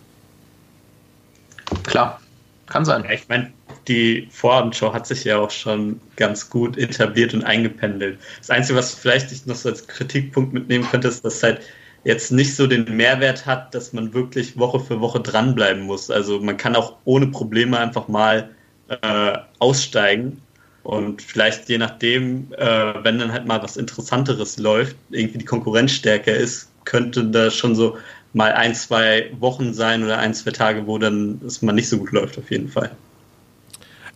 [1.84, 2.20] Klar,
[2.66, 3.04] kann sein.
[3.04, 3.52] Ja, ich meine,
[3.88, 8.18] die Vorabendshow hat sich ja auch schon ganz gut etabliert und eingependelt.
[8.38, 11.60] Das Einzige, was vielleicht ich noch so als Kritikpunkt mitnehmen könnte, ist, dass es halt
[12.04, 16.10] jetzt nicht so den Mehrwert hat, dass man wirklich Woche für Woche dranbleiben muss.
[16.10, 18.50] Also man kann auch ohne Probleme einfach mal
[18.88, 20.40] äh, aussteigen
[20.82, 25.92] und vielleicht je nachdem, äh, wenn dann halt mal was Interessanteres läuft, irgendwie die Konkurrenz
[25.92, 27.98] stärker ist, könnte da schon so
[28.38, 31.98] mal ein, zwei Wochen sein oder ein, zwei Tage, wo dann es mal nicht so
[31.98, 32.92] gut läuft, auf jeden Fall.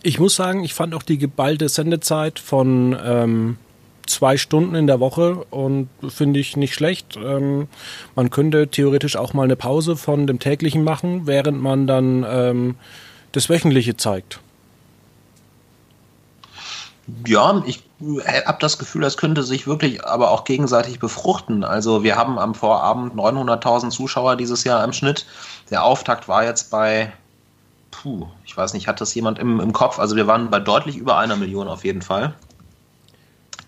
[0.01, 3.57] Ich muss sagen, ich fand auch die geballte Sendezeit von ähm,
[4.07, 7.17] zwei Stunden in der Woche und finde ich nicht schlecht.
[7.17, 7.67] Ähm,
[8.15, 12.75] man könnte theoretisch auch mal eine Pause von dem täglichen machen, während man dann ähm,
[13.33, 14.39] das wöchentliche zeigt.
[17.25, 17.83] Ja, ich
[18.45, 21.65] habe das Gefühl, das könnte sich wirklich aber auch gegenseitig befruchten.
[21.65, 25.25] Also wir haben am Vorabend 900.000 Zuschauer dieses Jahr im Schnitt.
[25.69, 27.11] Der Auftakt war jetzt bei,
[27.91, 29.99] puh, ich weiß nicht, hat das jemand im, im Kopf?
[29.99, 32.35] Also wir waren bei deutlich über einer Million auf jeden Fall.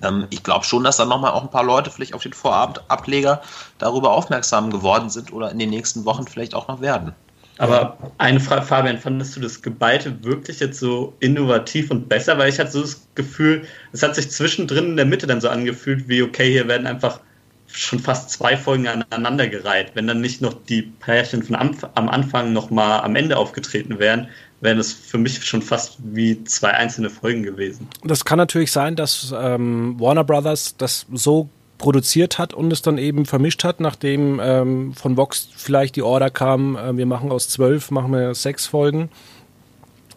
[0.01, 3.41] Ähm, ich glaube schon, dass dann nochmal auch ein paar Leute vielleicht auf den Vorabendableger
[3.79, 7.13] darüber aufmerksam geworden sind oder in den nächsten Wochen vielleicht auch noch werden.
[7.57, 12.37] Aber eine Frage, Fabian, fandest du das Geballte wirklich jetzt so innovativ und besser?
[12.37, 13.63] Weil ich hatte so das Gefühl,
[13.93, 17.21] es hat sich zwischendrin in der Mitte dann so angefühlt, wie okay, hier werden einfach
[17.67, 19.91] schon fast zwei Folgen aneinandergereiht.
[19.95, 23.99] Wenn dann nicht noch die Pärchen von am, am Anfang noch mal am Ende aufgetreten
[23.99, 24.27] wären,
[24.61, 27.87] wären es für mich schon fast wie zwei einzelne Folgen gewesen.
[28.03, 32.97] Das kann natürlich sein, dass ähm, Warner Brothers das so produziert hat und es dann
[32.97, 37.49] eben vermischt hat, nachdem ähm, von Vox vielleicht die Order kam, äh, wir machen aus
[37.49, 39.09] zwölf, machen wir sechs Folgen,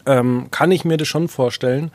[0.05, 1.91] ähm, kann ich mir das schon vorstellen.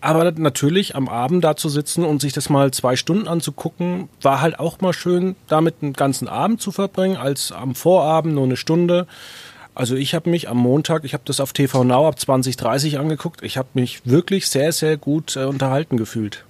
[0.00, 4.42] Aber natürlich am Abend da zu sitzen und sich das mal zwei Stunden anzugucken, war
[4.42, 8.58] halt auch mal schön, damit einen ganzen Abend zu verbringen, als am Vorabend nur eine
[8.58, 9.06] Stunde.
[9.74, 13.42] Also ich habe mich am Montag, ich habe das auf TV Now ab 2030 angeguckt,
[13.42, 16.44] ich habe mich wirklich sehr, sehr gut äh, unterhalten gefühlt.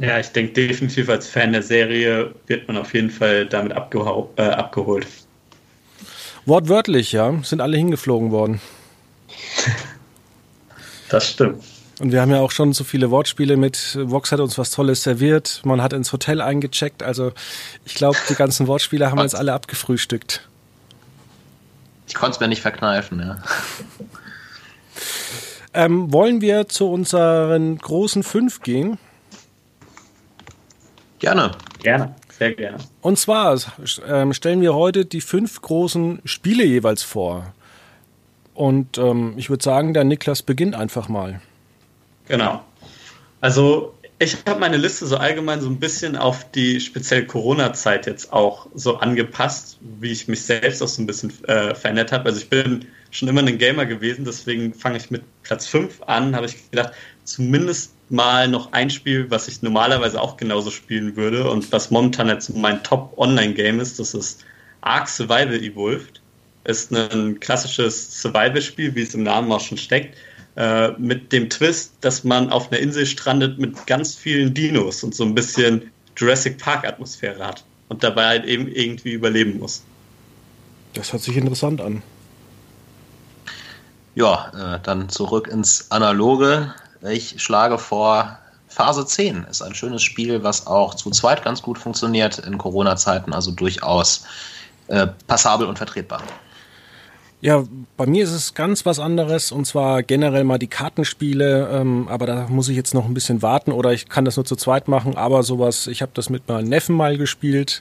[0.00, 4.42] Ja, ich denke definitiv als Fan der Serie wird man auf jeden Fall damit äh,
[4.42, 5.06] abgeholt.
[6.46, 8.60] Wortwörtlich, ja, sind alle hingeflogen worden.
[11.10, 11.64] Das stimmt.
[11.98, 15.02] Und wir haben ja auch schon so viele Wortspiele mit Vox hat uns was Tolles
[15.02, 17.02] serviert, man hat ins Hotel eingecheckt.
[17.02, 17.32] Also
[17.84, 20.48] ich glaube, die ganzen Wortspiele haben wir jetzt alle abgefrühstückt.
[22.06, 23.42] Ich konnte es mir nicht verkneifen, ja.
[25.74, 28.96] ähm, wollen wir zu unseren großen fünf gehen?
[31.20, 31.52] Gerne.
[31.82, 32.78] Gerne, sehr gerne.
[33.02, 33.58] Und zwar
[34.06, 37.54] ähm, stellen wir heute die fünf großen Spiele jeweils vor.
[38.54, 41.40] Und ähm, ich würde sagen, der Niklas beginnt einfach mal.
[42.26, 42.62] Genau.
[43.40, 48.32] Also ich habe meine Liste so allgemein so ein bisschen auf die speziell Corona-Zeit jetzt
[48.32, 52.26] auch so angepasst, wie ich mich selbst auch so ein bisschen äh, verändert habe.
[52.26, 56.36] Also ich bin schon immer ein Gamer gewesen, deswegen fange ich mit Platz 5 an,
[56.36, 56.92] habe ich gedacht,
[57.24, 62.28] zumindest mal noch ein Spiel, was ich normalerweise auch genauso spielen würde und was momentan
[62.28, 63.98] jetzt mein Top-Online-Game ist.
[63.98, 64.44] Das ist
[64.80, 66.20] Ark Survival Evolved.
[66.64, 70.16] Ist ein klassisches Survival-Spiel, wie es im Namen auch schon steckt,
[70.56, 75.14] äh, mit dem Twist, dass man auf einer Insel strandet mit ganz vielen Dinos und
[75.14, 79.82] so ein bisschen Jurassic Park-Atmosphäre hat und dabei halt eben irgendwie überleben muss.
[80.94, 82.02] Das hört sich interessant an.
[84.14, 86.74] Ja, äh, dann zurück ins Analoge.
[87.02, 91.78] Ich schlage vor, Phase 10 ist ein schönes Spiel, was auch zu zweit ganz gut
[91.78, 94.24] funktioniert in Corona-Zeiten, also durchaus
[94.88, 96.22] äh, passabel und vertretbar.
[97.42, 97.64] Ja,
[97.96, 102.26] bei mir ist es ganz was anderes und zwar generell mal die Kartenspiele, ähm, aber
[102.26, 104.88] da muss ich jetzt noch ein bisschen warten oder ich kann das nur zu zweit
[104.88, 107.80] machen, aber sowas, ich habe das mit meinem Neffen mal gespielt,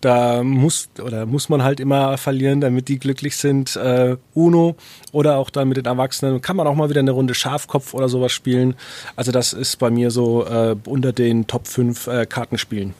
[0.00, 3.76] da muss oder muss man halt immer verlieren, damit die glücklich sind.
[3.76, 4.74] Äh, Uno
[5.12, 8.08] oder auch dann mit den Erwachsenen kann man auch mal wieder eine Runde Schafkopf oder
[8.08, 8.74] sowas spielen.
[9.14, 12.94] Also das ist bei mir so äh, unter den Top 5 äh, Kartenspielen.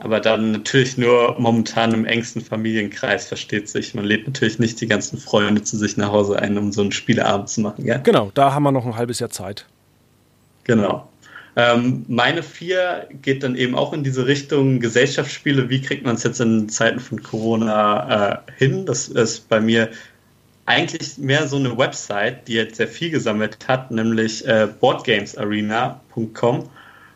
[0.00, 3.94] Aber dann natürlich nur momentan im engsten Familienkreis, versteht sich.
[3.94, 6.92] Man lädt natürlich nicht die ganzen Freunde zu sich nach Hause ein, um so einen
[6.92, 7.98] Spieleabend zu machen, ja?
[7.98, 9.66] Genau, da haben wir noch ein halbes Jahr Zeit.
[10.64, 11.08] Genau.
[11.56, 15.68] Ähm, meine vier geht dann eben auch in diese Richtung Gesellschaftsspiele.
[15.68, 18.86] Wie kriegt man es jetzt in Zeiten von Corona äh, hin?
[18.86, 19.88] Das ist bei mir
[20.66, 26.68] eigentlich mehr so eine Website, die jetzt sehr viel gesammelt hat, nämlich äh, boardgamesarena.com.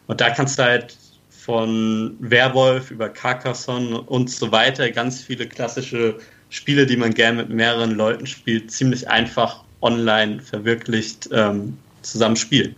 [0.09, 0.97] Und da kannst du halt
[1.45, 6.19] von Werwolf über Carcassonne und so weiter ganz viele klassische
[6.51, 12.77] Spiele, die man gerne mit mehreren Leuten spielt, ziemlich einfach online verwirklicht ähm, zusammen spielen.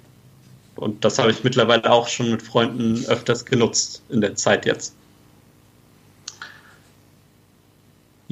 [0.76, 4.94] Und das habe ich mittlerweile auch schon mit Freunden öfters genutzt in der Zeit jetzt.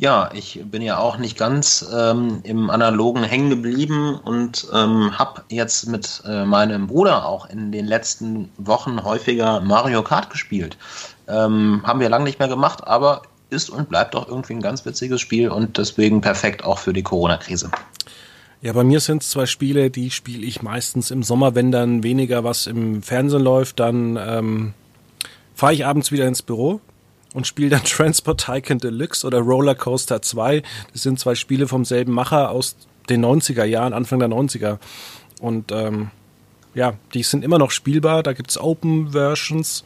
[0.03, 5.43] Ja, ich bin ja auch nicht ganz ähm, im Analogen hängen geblieben und ähm, habe
[5.49, 10.77] jetzt mit äh, meinem Bruder auch in den letzten Wochen häufiger Mario Kart gespielt.
[11.29, 14.85] Ähm, haben wir lange nicht mehr gemacht, aber ist und bleibt auch irgendwie ein ganz
[14.85, 17.71] witziges Spiel und deswegen perfekt auch für die Corona-Krise.
[18.61, 22.03] Ja, bei mir sind es zwei Spiele, die spiele ich meistens im Sommer, wenn dann
[22.03, 24.75] weniger was im Fernsehen läuft, dann ähm,
[25.55, 26.81] fahre ich abends wieder ins Büro
[27.35, 30.63] und spiele dann Transport Tycoon Deluxe oder Roller Coaster 2.
[30.93, 32.77] Das sind zwei Spiele vom selben Macher aus
[33.09, 34.79] den 90er Jahren, Anfang der 90er.
[35.41, 36.11] Und ähm,
[36.75, 38.23] ja, die sind immer noch spielbar.
[38.23, 39.85] Da gibt's Open Versions.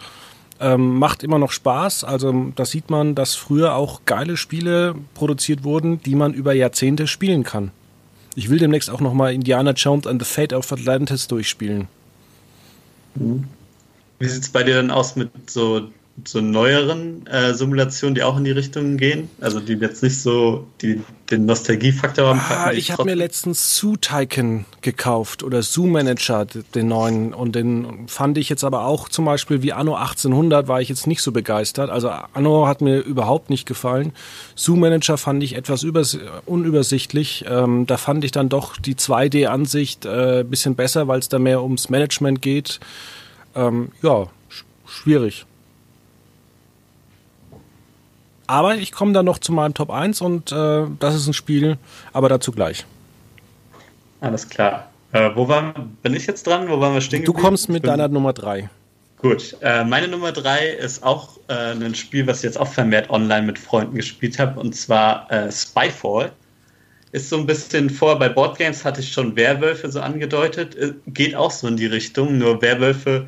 [0.59, 2.05] Ähm, macht immer noch Spaß.
[2.05, 7.07] Also da sieht man, dass früher auch geile Spiele produziert wurden, die man über Jahrzehnte
[7.07, 7.73] spielen kann.
[8.35, 11.89] Ich will demnächst auch nochmal Indiana Jones and the Fate of Atlantis durchspielen.
[13.15, 15.89] Wie sieht es bei dir dann aus mit so
[16.25, 19.29] so neueren äh, Simulationen, die auch in die Richtung gehen?
[19.41, 22.41] Also die jetzt nicht so die, den Nostalgiefaktor haben.
[22.49, 27.35] Ah, ich habe mir letztens Zoo Tycoon gekauft oder Zoo Manager, den neuen.
[27.35, 31.07] Und den fand ich jetzt aber auch zum Beispiel wie Anno 1800 war ich jetzt
[31.07, 31.91] nicht so begeistert.
[31.91, 34.13] Also Anno hat mir überhaupt nicht gefallen.
[34.55, 35.87] Zoo Manager fand ich etwas
[36.47, 37.45] unübersichtlich.
[37.49, 41.63] Ähm, da fand ich dann doch die 2D-Ansicht äh, bisschen besser, weil es da mehr
[41.63, 42.81] ums Management geht.
[43.55, 44.29] Ähm, ja,
[44.87, 45.47] schwierig.
[48.47, 51.79] Aber ich komme dann noch zu meinem Top 1 und äh, das ist ein Spiel,
[52.13, 52.87] aber dazu gleich.
[54.21, 54.89] Alles klar.
[55.13, 56.69] Äh, wo war, bin ich jetzt dran?
[56.69, 57.25] Wo waren wir stehen?
[57.25, 58.69] Du kommst mit deiner Nummer 3.
[59.19, 63.09] Gut, äh, meine Nummer 3 ist auch äh, ein Spiel, was ich jetzt auch vermehrt
[63.09, 66.33] online mit Freunden gespielt habe, und zwar äh, Spyfall.
[67.13, 71.35] Ist so ein bisschen vor, bei Boardgames hatte ich schon Werwölfe so angedeutet, äh, geht
[71.35, 73.27] auch so in die Richtung, nur Werwölfe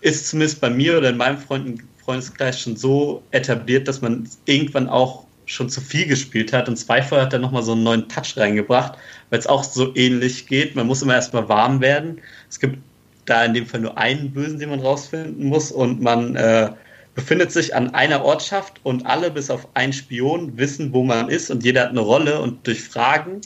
[0.00, 4.88] ist zumindest bei mir oder in meinem Freunden, Freundeskreis schon so etabliert, dass man irgendwann
[4.88, 6.66] auch schon zu viel gespielt hat.
[6.66, 8.94] Und Spyfall hat dann nochmal so einen neuen Touch reingebracht,
[9.28, 10.74] weil es auch so ähnlich geht.
[10.74, 12.18] Man muss immer erstmal warm werden.
[12.48, 12.78] Es gibt
[13.26, 15.70] da in dem Fall nur einen Bösen, den man rausfinden muss.
[15.70, 16.70] Und man äh,
[17.14, 21.50] befindet sich an einer Ortschaft und alle bis auf einen Spion wissen, wo man ist.
[21.50, 22.40] Und jeder hat eine Rolle.
[22.40, 23.42] Und durch Fragen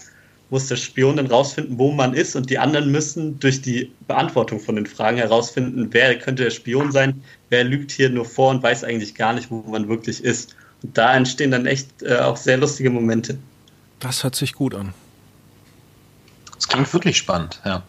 [0.50, 4.60] muss der Spion dann rausfinden, wo man ist und die anderen müssen durch die Beantwortung
[4.60, 7.22] von den Fragen herausfinden, wer könnte der Spion sein,
[7.52, 10.56] wer lügt hier nur vor und weiß eigentlich gar nicht, wo man wirklich ist.
[10.82, 13.38] Und da entstehen dann echt äh, auch sehr lustige Momente.
[14.00, 14.94] Das hört sich gut an.
[16.54, 17.82] Das klingt wirklich spannend, ja.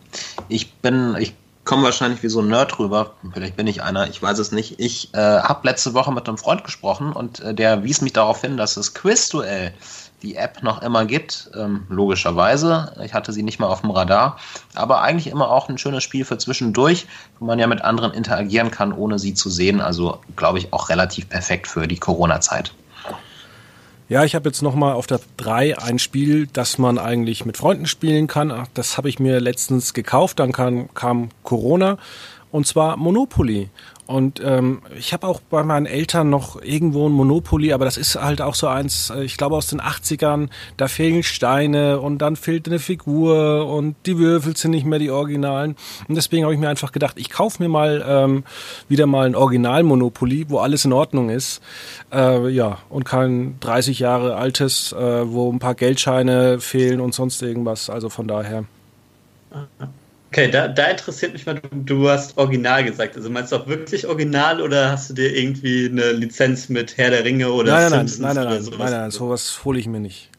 [0.49, 3.15] Ich bin, ich komme wahrscheinlich wie so ein Nerd rüber.
[3.33, 4.79] Vielleicht bin ich einer, ich weiß es nicht.
[4.79, 8.41] Ich äh, habe letzte Woche mit einem Freund gesprochen und äh, der wies mich darauf
[8.41, 9.73] hin, dass das Quizduell
[10.23, 12.93] die App noch immer gibt, ähm, logischerweise.
[13.03, 14.37] Ich hatte sie nicht mal auf dem Radar,
[14.73, 17.05] aber eigentlich immer auch ein schönes Spiel für zwischendurch,
[17.39, 19.81] wo man ja mit anderen interagieren kann, ohne sie zu sehen.
[19.81, 22.73] Also glaube ich auch relativ perfekt für die Corona-Zeit.
[24.09, 27.57] Ja, ich habe jetzt noch mal auf der 3 ein Spiel, das man eigentlich mit
[27.57, 28.67] Freunden spielen kann.
[28.73, 31.97] Das habe ich mir letztens gekauft, dann kam, kam Corona
[32.53, 33.69] und zwar Monopoly.
[34.05, 38.15] Und ähm, ich habe auch bei meinen Eltern noch irgendwo ein Monopoly, aber das ist
[38.15, 42.35] halt auch so eins, äh, ich glaube aus den 80ern, da fehlen Steine und dann
[42.35, 45.75] fehlt eine Figur und die Würfel sind nicht mehr die Originalen.
[46.07, 48.43] Und deswegen habe ich mir einfach gedacht, ich kaufe mir mal ähm,
[48.87, 51.59] wieder mal ein Original-Monopoly, wo alles in Ordnung ist.
[52.13, 57.41] Äh, ja, und kein 30 Jahre altes, äh, wo ein paar Geldscheine fehlen und sonst
[57.41, 57.89] irgendwas.
[57.89, 58.65] Also von daher.
[60.33, 63.15] Okay, da, da interessiert mich mal, du, du, hast Original gesagt.
[63.15, 67.11] Also meinst du auch wirklich Original oder hast du dir irgendwie eine Lizenz mit Herr
[67.11, 68.79] der Ringe oder nein, nein, Simpsons nein, nein, nein, sowas?
[68.79, 70.31] Nein, nein, sowas hole ich mir nicht.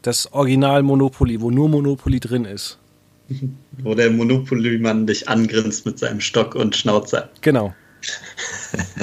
[0.00, 2.78] Das Original Monopoly, wo nur Monopoly drin ist.
[3.82, 7.28] wo der Monopoly-Mann dich angrinst mit seinem Stock und Schnauzer.
[7.42, 7.74] Genau.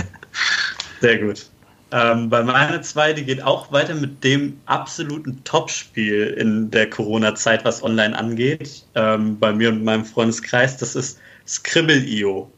[1.01, 1.45] Sehr gut.
[1.91, 7.65] Ähm, bei meiner zwei, die geht auch weiter mit dem absoluten Topspiel in der Corona-Zeit,
[7.65, 8.85] was online angeht.
[8.95, 10.77] Ähm, bei mir und meinem Freundeskreis.
[10.77, 12.51] Das ist Scribble.io.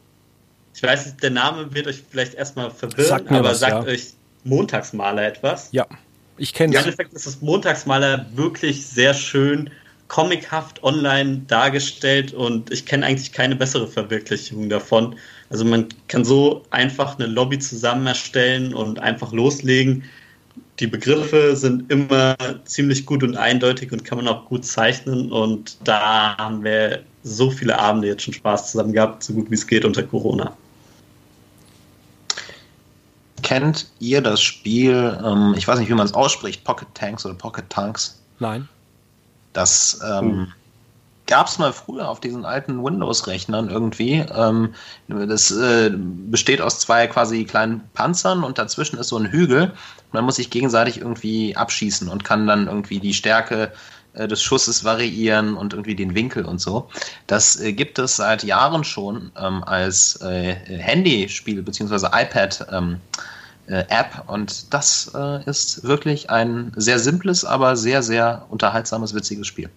[0.76, 3.92] Ich weiß nicht, der Name wird euch vielleicht erstmal verwirren, aber was, sagt ja.
[3.92, 4.14] euch
[4.44, 5.70] Montagsmaler etwas?
[5.72, 5.88] Ja,
[6.38, 6.82] ich kenne es.
[6.82, 9.70] Im Endeffekt ist das Montagsmaler wirklich sehr schön
[10.12, 15.16] comichaft online dargestellt und ich kenne eigentlich keine bessere Verwirklichung davon.
[15.50, 20.04] Also man kann so einfach eine Lobby zusammen erstellen und einfach loslegen.
[20.82, 25.32] Die Begriffe sind immer ziemlich gut und eindeutig und kann man auch gut zeichnen.
[25.32, 29.56] Und da haben wir so viele Abende jetzt schon Spaß zusammen gehabt, so gut wie
[29.56, 30.52] es geht unter Corona.
[33.44, 37.36] Kennt ihr das Spiel, ähm, ich weiß nicht, wie man es ausspricht, Pocket Tanks oder
[37.36, 38.20] Pocket Tanks?
[38.40, 38.68] Nein.
[39.54, 40.54] Das ähm, hm.
[41.28, 44.26] gab es mal früher auf diesen alten Windows-Rechnern irgendwie.
[44.34, 44.74] Ähm,
[45.08, 49.74] das äh, besteht aus zwei quasi kleinen Panzern und dazwischen ist so ein Hügel.
[50.12, 53.72] Man muss sich gegenseitig irgendwie abschießen und kann dann irgendwie die Stärke
[54.14, 56.90] äh, des Schusses variieren und irgendwie den Winkel und so.
[57.28, 62.08] Das äh, gibt es seit Jahren schon ähm, als äh, Handyspiel bzw.
[62.08, 62.68] iPad.
[62.72, 62.98] Ähm,
[63.72, 69.48] äh, App und das äh, ist wirklich ein sehr simples, aber sehr, sehr unterhaltsames, witziges
[69.48, 69.70] Spiel.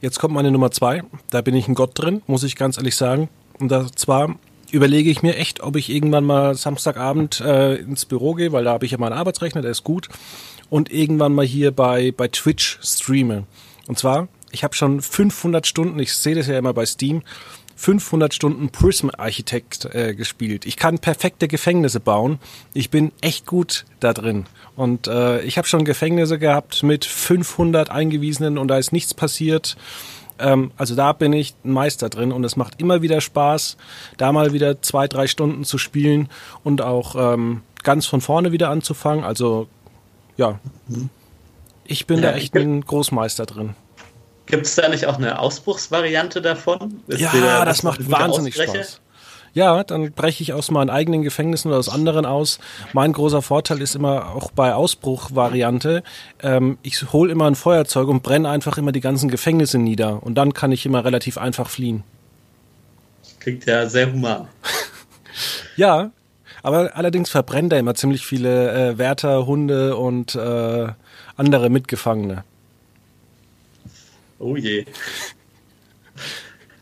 [0.00, 1.04] Jetzt kommt meine Nummer zwei.
[1.30, 3.28] Da bin ich ein Gott drin, muss ich ganz ehrlich sagen.
[3.60, 4.34] Und zwar
[4.72, 8.72] überlege ich mir echt, ob ich irgendwann mal Samstagabend äh, ins Büro gehe, weil da
[8.72, 10.08] habe ich ja meinen Arbeitsrechner, der ist gut,
[10.70, 13.44] und irgendwann mal hier bei, bei Twitch streame.
[13.86, 17.22] Und zwar, ich habe schon 500 Stunden, ich sehe das ja immer bei Steam,
[17.82, 20.66] 500 Stunden Prism Architekt äh, gespielt.
[20.66, 22.38] Ich kann perfekte Gefängnisse bauen.
[22.74, 24.46] Ich bin echt gut da drin.
[24.76, 29.76] Und äh, ich habe schon Gefängnisse gehabt mit 500 Eingewiesenen und da ist nichts passiert.
[30.38, 33.76] Ähm, also da bin ich ein Meister drin und es macht immer wieder Spaß,
[34.16, 36.28] da mal wieder zwei, drei Stunden zu spielen
[36.62, 39.24] und auch ähm, ganz von vorne wieder anzufangen.
[39.24, 39.66] Also
[40.36, 41.10] ja, mhm.
[41.84, 43.74] ich bin ja, da echt ein Großmeister drin.
[44.52, 47.00] Gibt es da nicht auch eine Ausbruchsvariante davon?
[47.06, 49.00] Ist ja, der, das macht wahnsinnig Spaß.
[49.54, 52.58] Ja, dann breche ich aus meinen eigenen Gefängnissen oder aus anderen aus.
[52.92, 56.02] Mein großer Vorteil ist immer auch bei Ausbruchvariante,
[56.42, 60.22] ähm, ich hole immer ein Feuerzeug und brenne einfach immer die ganzen Gefängnisse nieder.
[60.22, 62.04] Und dann kann ich immer relativ einfach fliehen.
[63.40, 64.48] Klingt ja sehr human.
[65.76, 66.10] ja,
[66.62, 70.88] aber allerdings verbrennt er immer ziemlich viele äh, Wärter, Hunde und äh,
[71.38, 72.44] andere Mitgefangene.
[74.42, 74.84] Oh je.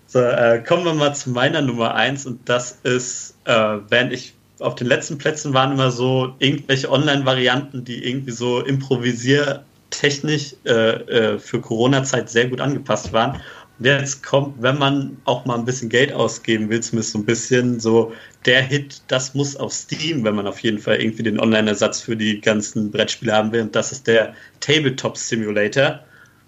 [0.07, 4.35] So, äh, kommen wir mal zu meiner Nummer eins und das ist, äh, während ich
[4.61, 11.39] auf den letzten Plätzen waren immer so irgendwelche Online-Varianten, die irgendwie so improvisiertechnisch äh, äh,
[11.39, 13.41] für Corona-Zeit sehr gut angepasst waren.
[13.79, 17.27] Und jetzt kommt, wenn man auch mal ein bisschen Geld ausgeben will, zumindest so ein
[17.27, 18.13] bisschen so
[18.47, 22.17] der Hit, das muss auf Steam, wenn man auf jeden Fall irgendwie den Online-Ersatz für
[22.17, 23.63] die ganzen Brettspiele haben will.
[23.63, 26.01] Und das ist der Tabletop Simulator.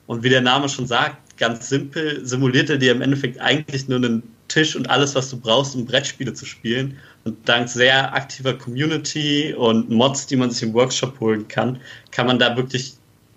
[0.07, 3.99] Und wie der Name schon sagt, ganz simpel, simuliert er dir im Endeffekt eigentlich nur
[3.99, 6.99] einen Tisch und alles, was du brauchst, um Brettspiele zu spielen.
[7.25, 11.81] Und dank sehr aktiver Community und Mods, die man sich im Workshop holen kann,
[12.11, 12.95] kann man da wirklich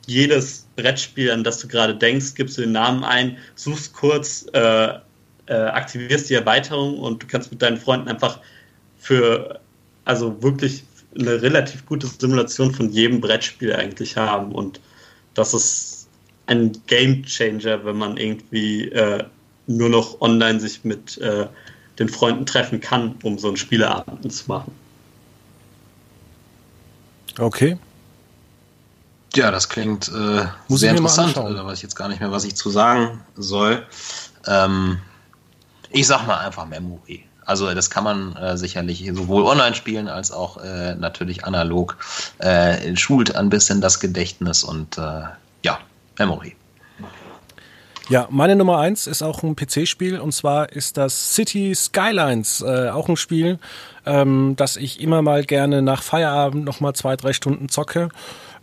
[0.07, 4.89] jedes Brettspiel, an das du gerade denkst, gibst du den Namen ein, suchst kurz, äh,
[5.47, 8.39] äh, aktivierst die Erweiterung und du kannst mit deinen Freunden einfach
[8.97, 9.59] für,
[10.03, 10.83] also wirklich
[11.17, 14.51] eine relativ gute Simulation von jedem Brettspiel eigentlich haben.
[14.51, 14.81] Und
[15.33, 15.94] das ist
[16.47, 19.23] ein Game Changer, wenn man irgendwie äh,
[19.67, 21.47] nur noch online sich mit äh,
[21.99, 24.71] den Freunden treffen kann, um so einen Spieleabend zu machen.
[27.39, 27.77] Okay.
[29.35, 31.35] Ja, das klingt äh, sehr interessant.
[31.35, 33.85] Da weiß ich jetzt gar nicht mehr, was ich zu sagen soll.
[34.47, 34.99] Ähm,
[35.89, 37.25] ich sag mal einfach Memory.
[37.45, 41.97] Also das kann man äh, sicherlich sowohl online spielen als auch äh, natürlich analog.
[42.39, 45.23] Äh, schult ein bisschen das Gedächtnis und äh,
[46.17, 46.55] Memory.
[48.07, 52.89] Ja, meine Nummer eins ist auch ein PC-Spiel und zwar ist das City Skylines, äh,
[52.89, 53.57] auch ein Spiel,
[54.05, 58.09] ähm, das ich immer mal gerne nach Feierabend noch mal zwei, drei Stunden zocke.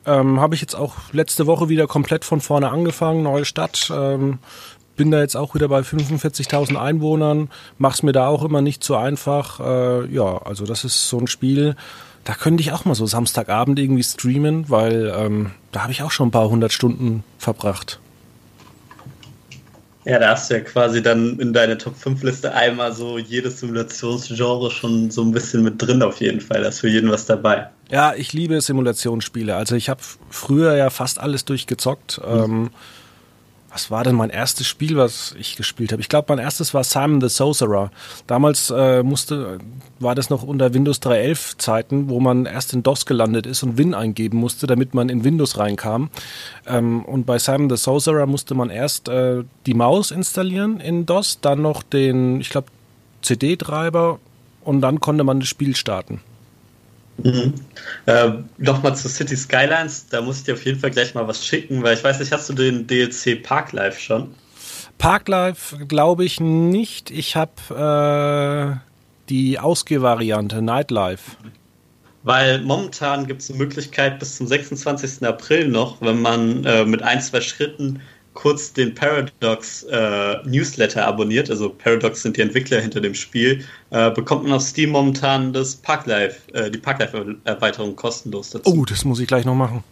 [0.07, 3.91] Ähm, Habe ich jetzt auch letzte Woche wieder komplett von vorne angefangen, neue Stadt.
[3.93, 4.39] Ähm,
[4.97, 8.95] bin da jetzt auch wieder bei 45.000 Einwohnern, mach's mir da auch immer nicht so
[8.95, 9.59] einfach.
[9.59, 11.75] Äh, ja, also das ist so ein Spiel,
[12.25, 16.11] da könnte ich auch mal so Samstagabend irgendwie streamen, weil ähm, da habe ich auch
[16.11, 17.99] schon ein paar hundert Stunden verbracht.
[20.05, 23.61] Ja, da hast du ja quasi dann in deine Top 5 Liste einmal so jedes
[23.61, 26.62] Simulationsgenre schon so ein bisschen mit drin auf jeden Fall.
[26.62, 27.68] Da ist für jeden was dabei.
[27.89, 29.55] Ja, ich liebe Simulationsspiele.
[29.55, 32.20] Also ich habe früher ja fast alles durchgezockt.
[32.27, 32.45] Mhm.
[32.45, 32.70] Ähm,
[33.73, 36.03] was war denn mein erstes Spiel, was ich gespielt habe?
[36.03, 37.91] Ich glaube, mein erstes war Simon the Sorcerer.
[38.27, 39.59] Damals äh, musste,
[39.99, 43.79] war das noch unter Windows 3.11 Zeiten, wo man erst in DOS gelandet ist und
[43.79, 46.11] Win eingeben musste, damit man in Windows reinkam.
[46.66, 51.41] Ähm, und bei Simon the Sorcerer musste man erst äh, die Maus installieren in DOS,
[51.41, 52.68] dann noch den, ich glaube,
[53.23, 54.18] CD-Treiber
[54.64, 56.20] und dann konnte man das Spiel starten.
[57.25, 57.55] Mhm.
[58.07, 61.47] Äh, Nochmal zu City Skylines, da muss ich dir auf jeden Fall gleich mal was
[61.47, 64.35] schicken, weil ich weiß nicht, hast du den DLC Parklife schon?
[64.99, 67.11] Parklife glaube ich nicht.
[67.11, 68.89] Ich habe äh,
[69.29, 71.37] die Ausgehvariante Nightlife.
[72.25, 75.27] Weil momentan gibt es eine Möglichkeit bis zum 26.
[75.27, 78.01] April noch, wenn man äh, mit ein, zwei Schritten
[78.35, 84.11] kurz den Paradox äh, Newsletter abonniert, also Paradox sind die Entwickler hinter dem Spiel, äh,
[84.11, 88.70] bekommt man auf Steam momentan das Parklife, äh, die Parklife-Erweiterung kostenlos dazu.
[88.70, 89.85] Oh, das muss ich gleich noch machen.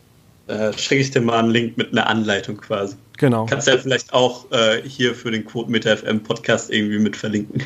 [0.47, 2.97] Äh, schicke ich dir mal einen Link mit einer Anleitung quasi.
[3.19, 3.47] Genau.
[3.47, 7.17] Kannst du ja vielleicht auch äh, hier für den Quote Meter FM Podcast irgendwie mit
[7.17, 7.63] verlinken.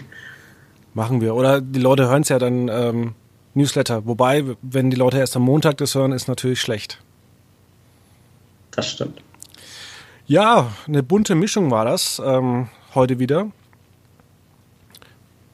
[0.92, 1.34] Machen wir.
[1.34, 3.14] Oder die Leute hören es ja dann ähm,
[3.54, 4.04] Newsletter.
[4.06, 7.00] Wobei, wenn die Leute erst am Montag das hören, ist natürlich schlecht.
[8.72, 9.23] Das stimmt.
[10.26, 13.50] Ja, eine bunte Mischung war das ähm, heute wieder.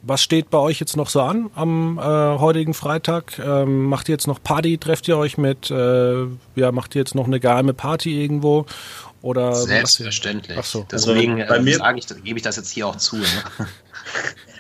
[0.03, 3.39] Was steht bei euch jetzt noch so an am äh, heutigen Freitag?
[3.39, 4.79] Ähm, macht ihr jetzt noch Party?
[4.79, 8.65] Trefft ihr euch mit, äh, ja, macht ihr jetzt noch eine geheime Party irgendwo?
[9.23, 10.57] Oder Selbstverständlich.
[10.59, 10.87] Ach so.
[10.91, 13.17] Deswegen also bei mir, ich, gebe ich das jetzt hier auch zu.
[13.17, 13.27] Ne?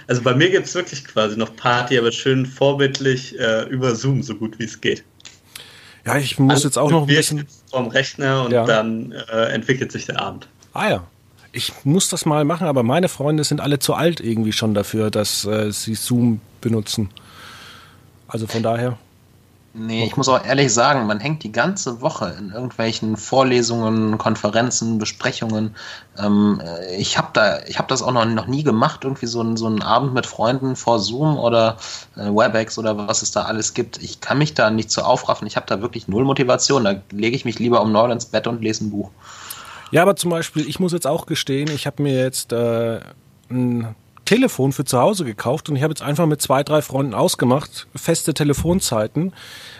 [0.06, 4.24] Also bei mir gibt es wirklich quasi noch Party, aber schön vorbildlich äh, über Zoom,
[4.24, 5.04] so gut wie es geht.
[6.04, 7.46] Ja, ich muss also, jetzt auch noch ein bisschen.
[7.70, 8.64] Vom Rechner und ja.
[8.64, 10.48] dann äh, entwickelt sich der Abend.
[10.72, 11.04] Ah ja.
[11.52, 15.10] Ich muss das mal machen, aber meine Freunde sind alle zu alt irgendwie schon dafür,
[15.10, 17.10] dass äh, sie Zoom benutzen.
[18.28, 18.98] Also von daher.
[19.72, 24.98] Nee, ich muss auch ehrlich sagen, man hängt die ganze Woche in irgendwelchen Vorlesungen, Konferenzen,
[24.98, 25.76] Besprechungen.
[26.18, 26.60] Ähm,
[26.98, 29.66] ich habe da, ich habe das auch noch, noch nie gemacht, irgendwie so, ein, so
[29.66, 31.76] einen Abend mit Freunden vor Zoom oder
[32.16, 34.02] äh, WebEx oder was es da alles gibt.
[34.02, 35.46] Ich kann mich da nicht so aufraffen.
[35.46, 36.82] Ich habe da wirklich null Motivation.
[36.82, 39.10] Da lege ich mich lieber um neun ins Bett und lese ein Buch.
[39.92, 43.00] Ja, aber zum Beispiel, ich muss jetzt auch gestehen, ich habe mir jetzt äh,
[43.50, 43.94] ein
[44.30, 47.88] Telefon für zu Hause gekauft und ich habe jetzt einfach mit zwei, drei Freunden ausgemacht,
[47.96, 49.32] feste Telefonzeiten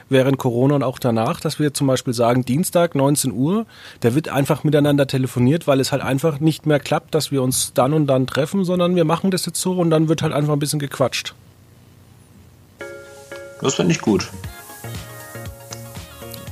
[0.09, 3.65] während Corona und auch danach, dass wir zum Beispiel sagen, Dienstag 19 Uhr,
[4.01, 7.75] da wird einfach miteinander telefoniert, weil es halt einfach nicht mehr klappt, dass wir uns
[7.75, 10.55] dann und dann treffen, sondern wir machen das jetzt so und dann wird halt einfach
[10.55, 11.37] ein bisschen gequatscht.
[13.63, 14.29] Das finde ich gut.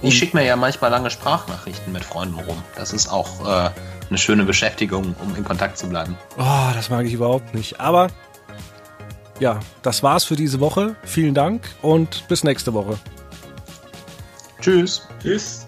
[0.02, 2.62] Ich schicke mir ja manchmal lange Sprachnachrichten mit Freunden rum.
[2.76, 3.70] Das ist auch äh,
[4.08, 6.16] eine schöne Beschäftigung, um in Kontakt zu bleiben.
[6.38, 7.80] Oh, das mag ich überhaupt nicht.
[7.80, 8.08] Aber
[9.40, 10.96] ja, das war's für diese Woche.
[11.04, 12.98] Vielen Dank und bis nächste Woche.
[14.60, 15.06] Tschüss.
[15.22, 15.66] Tschüss.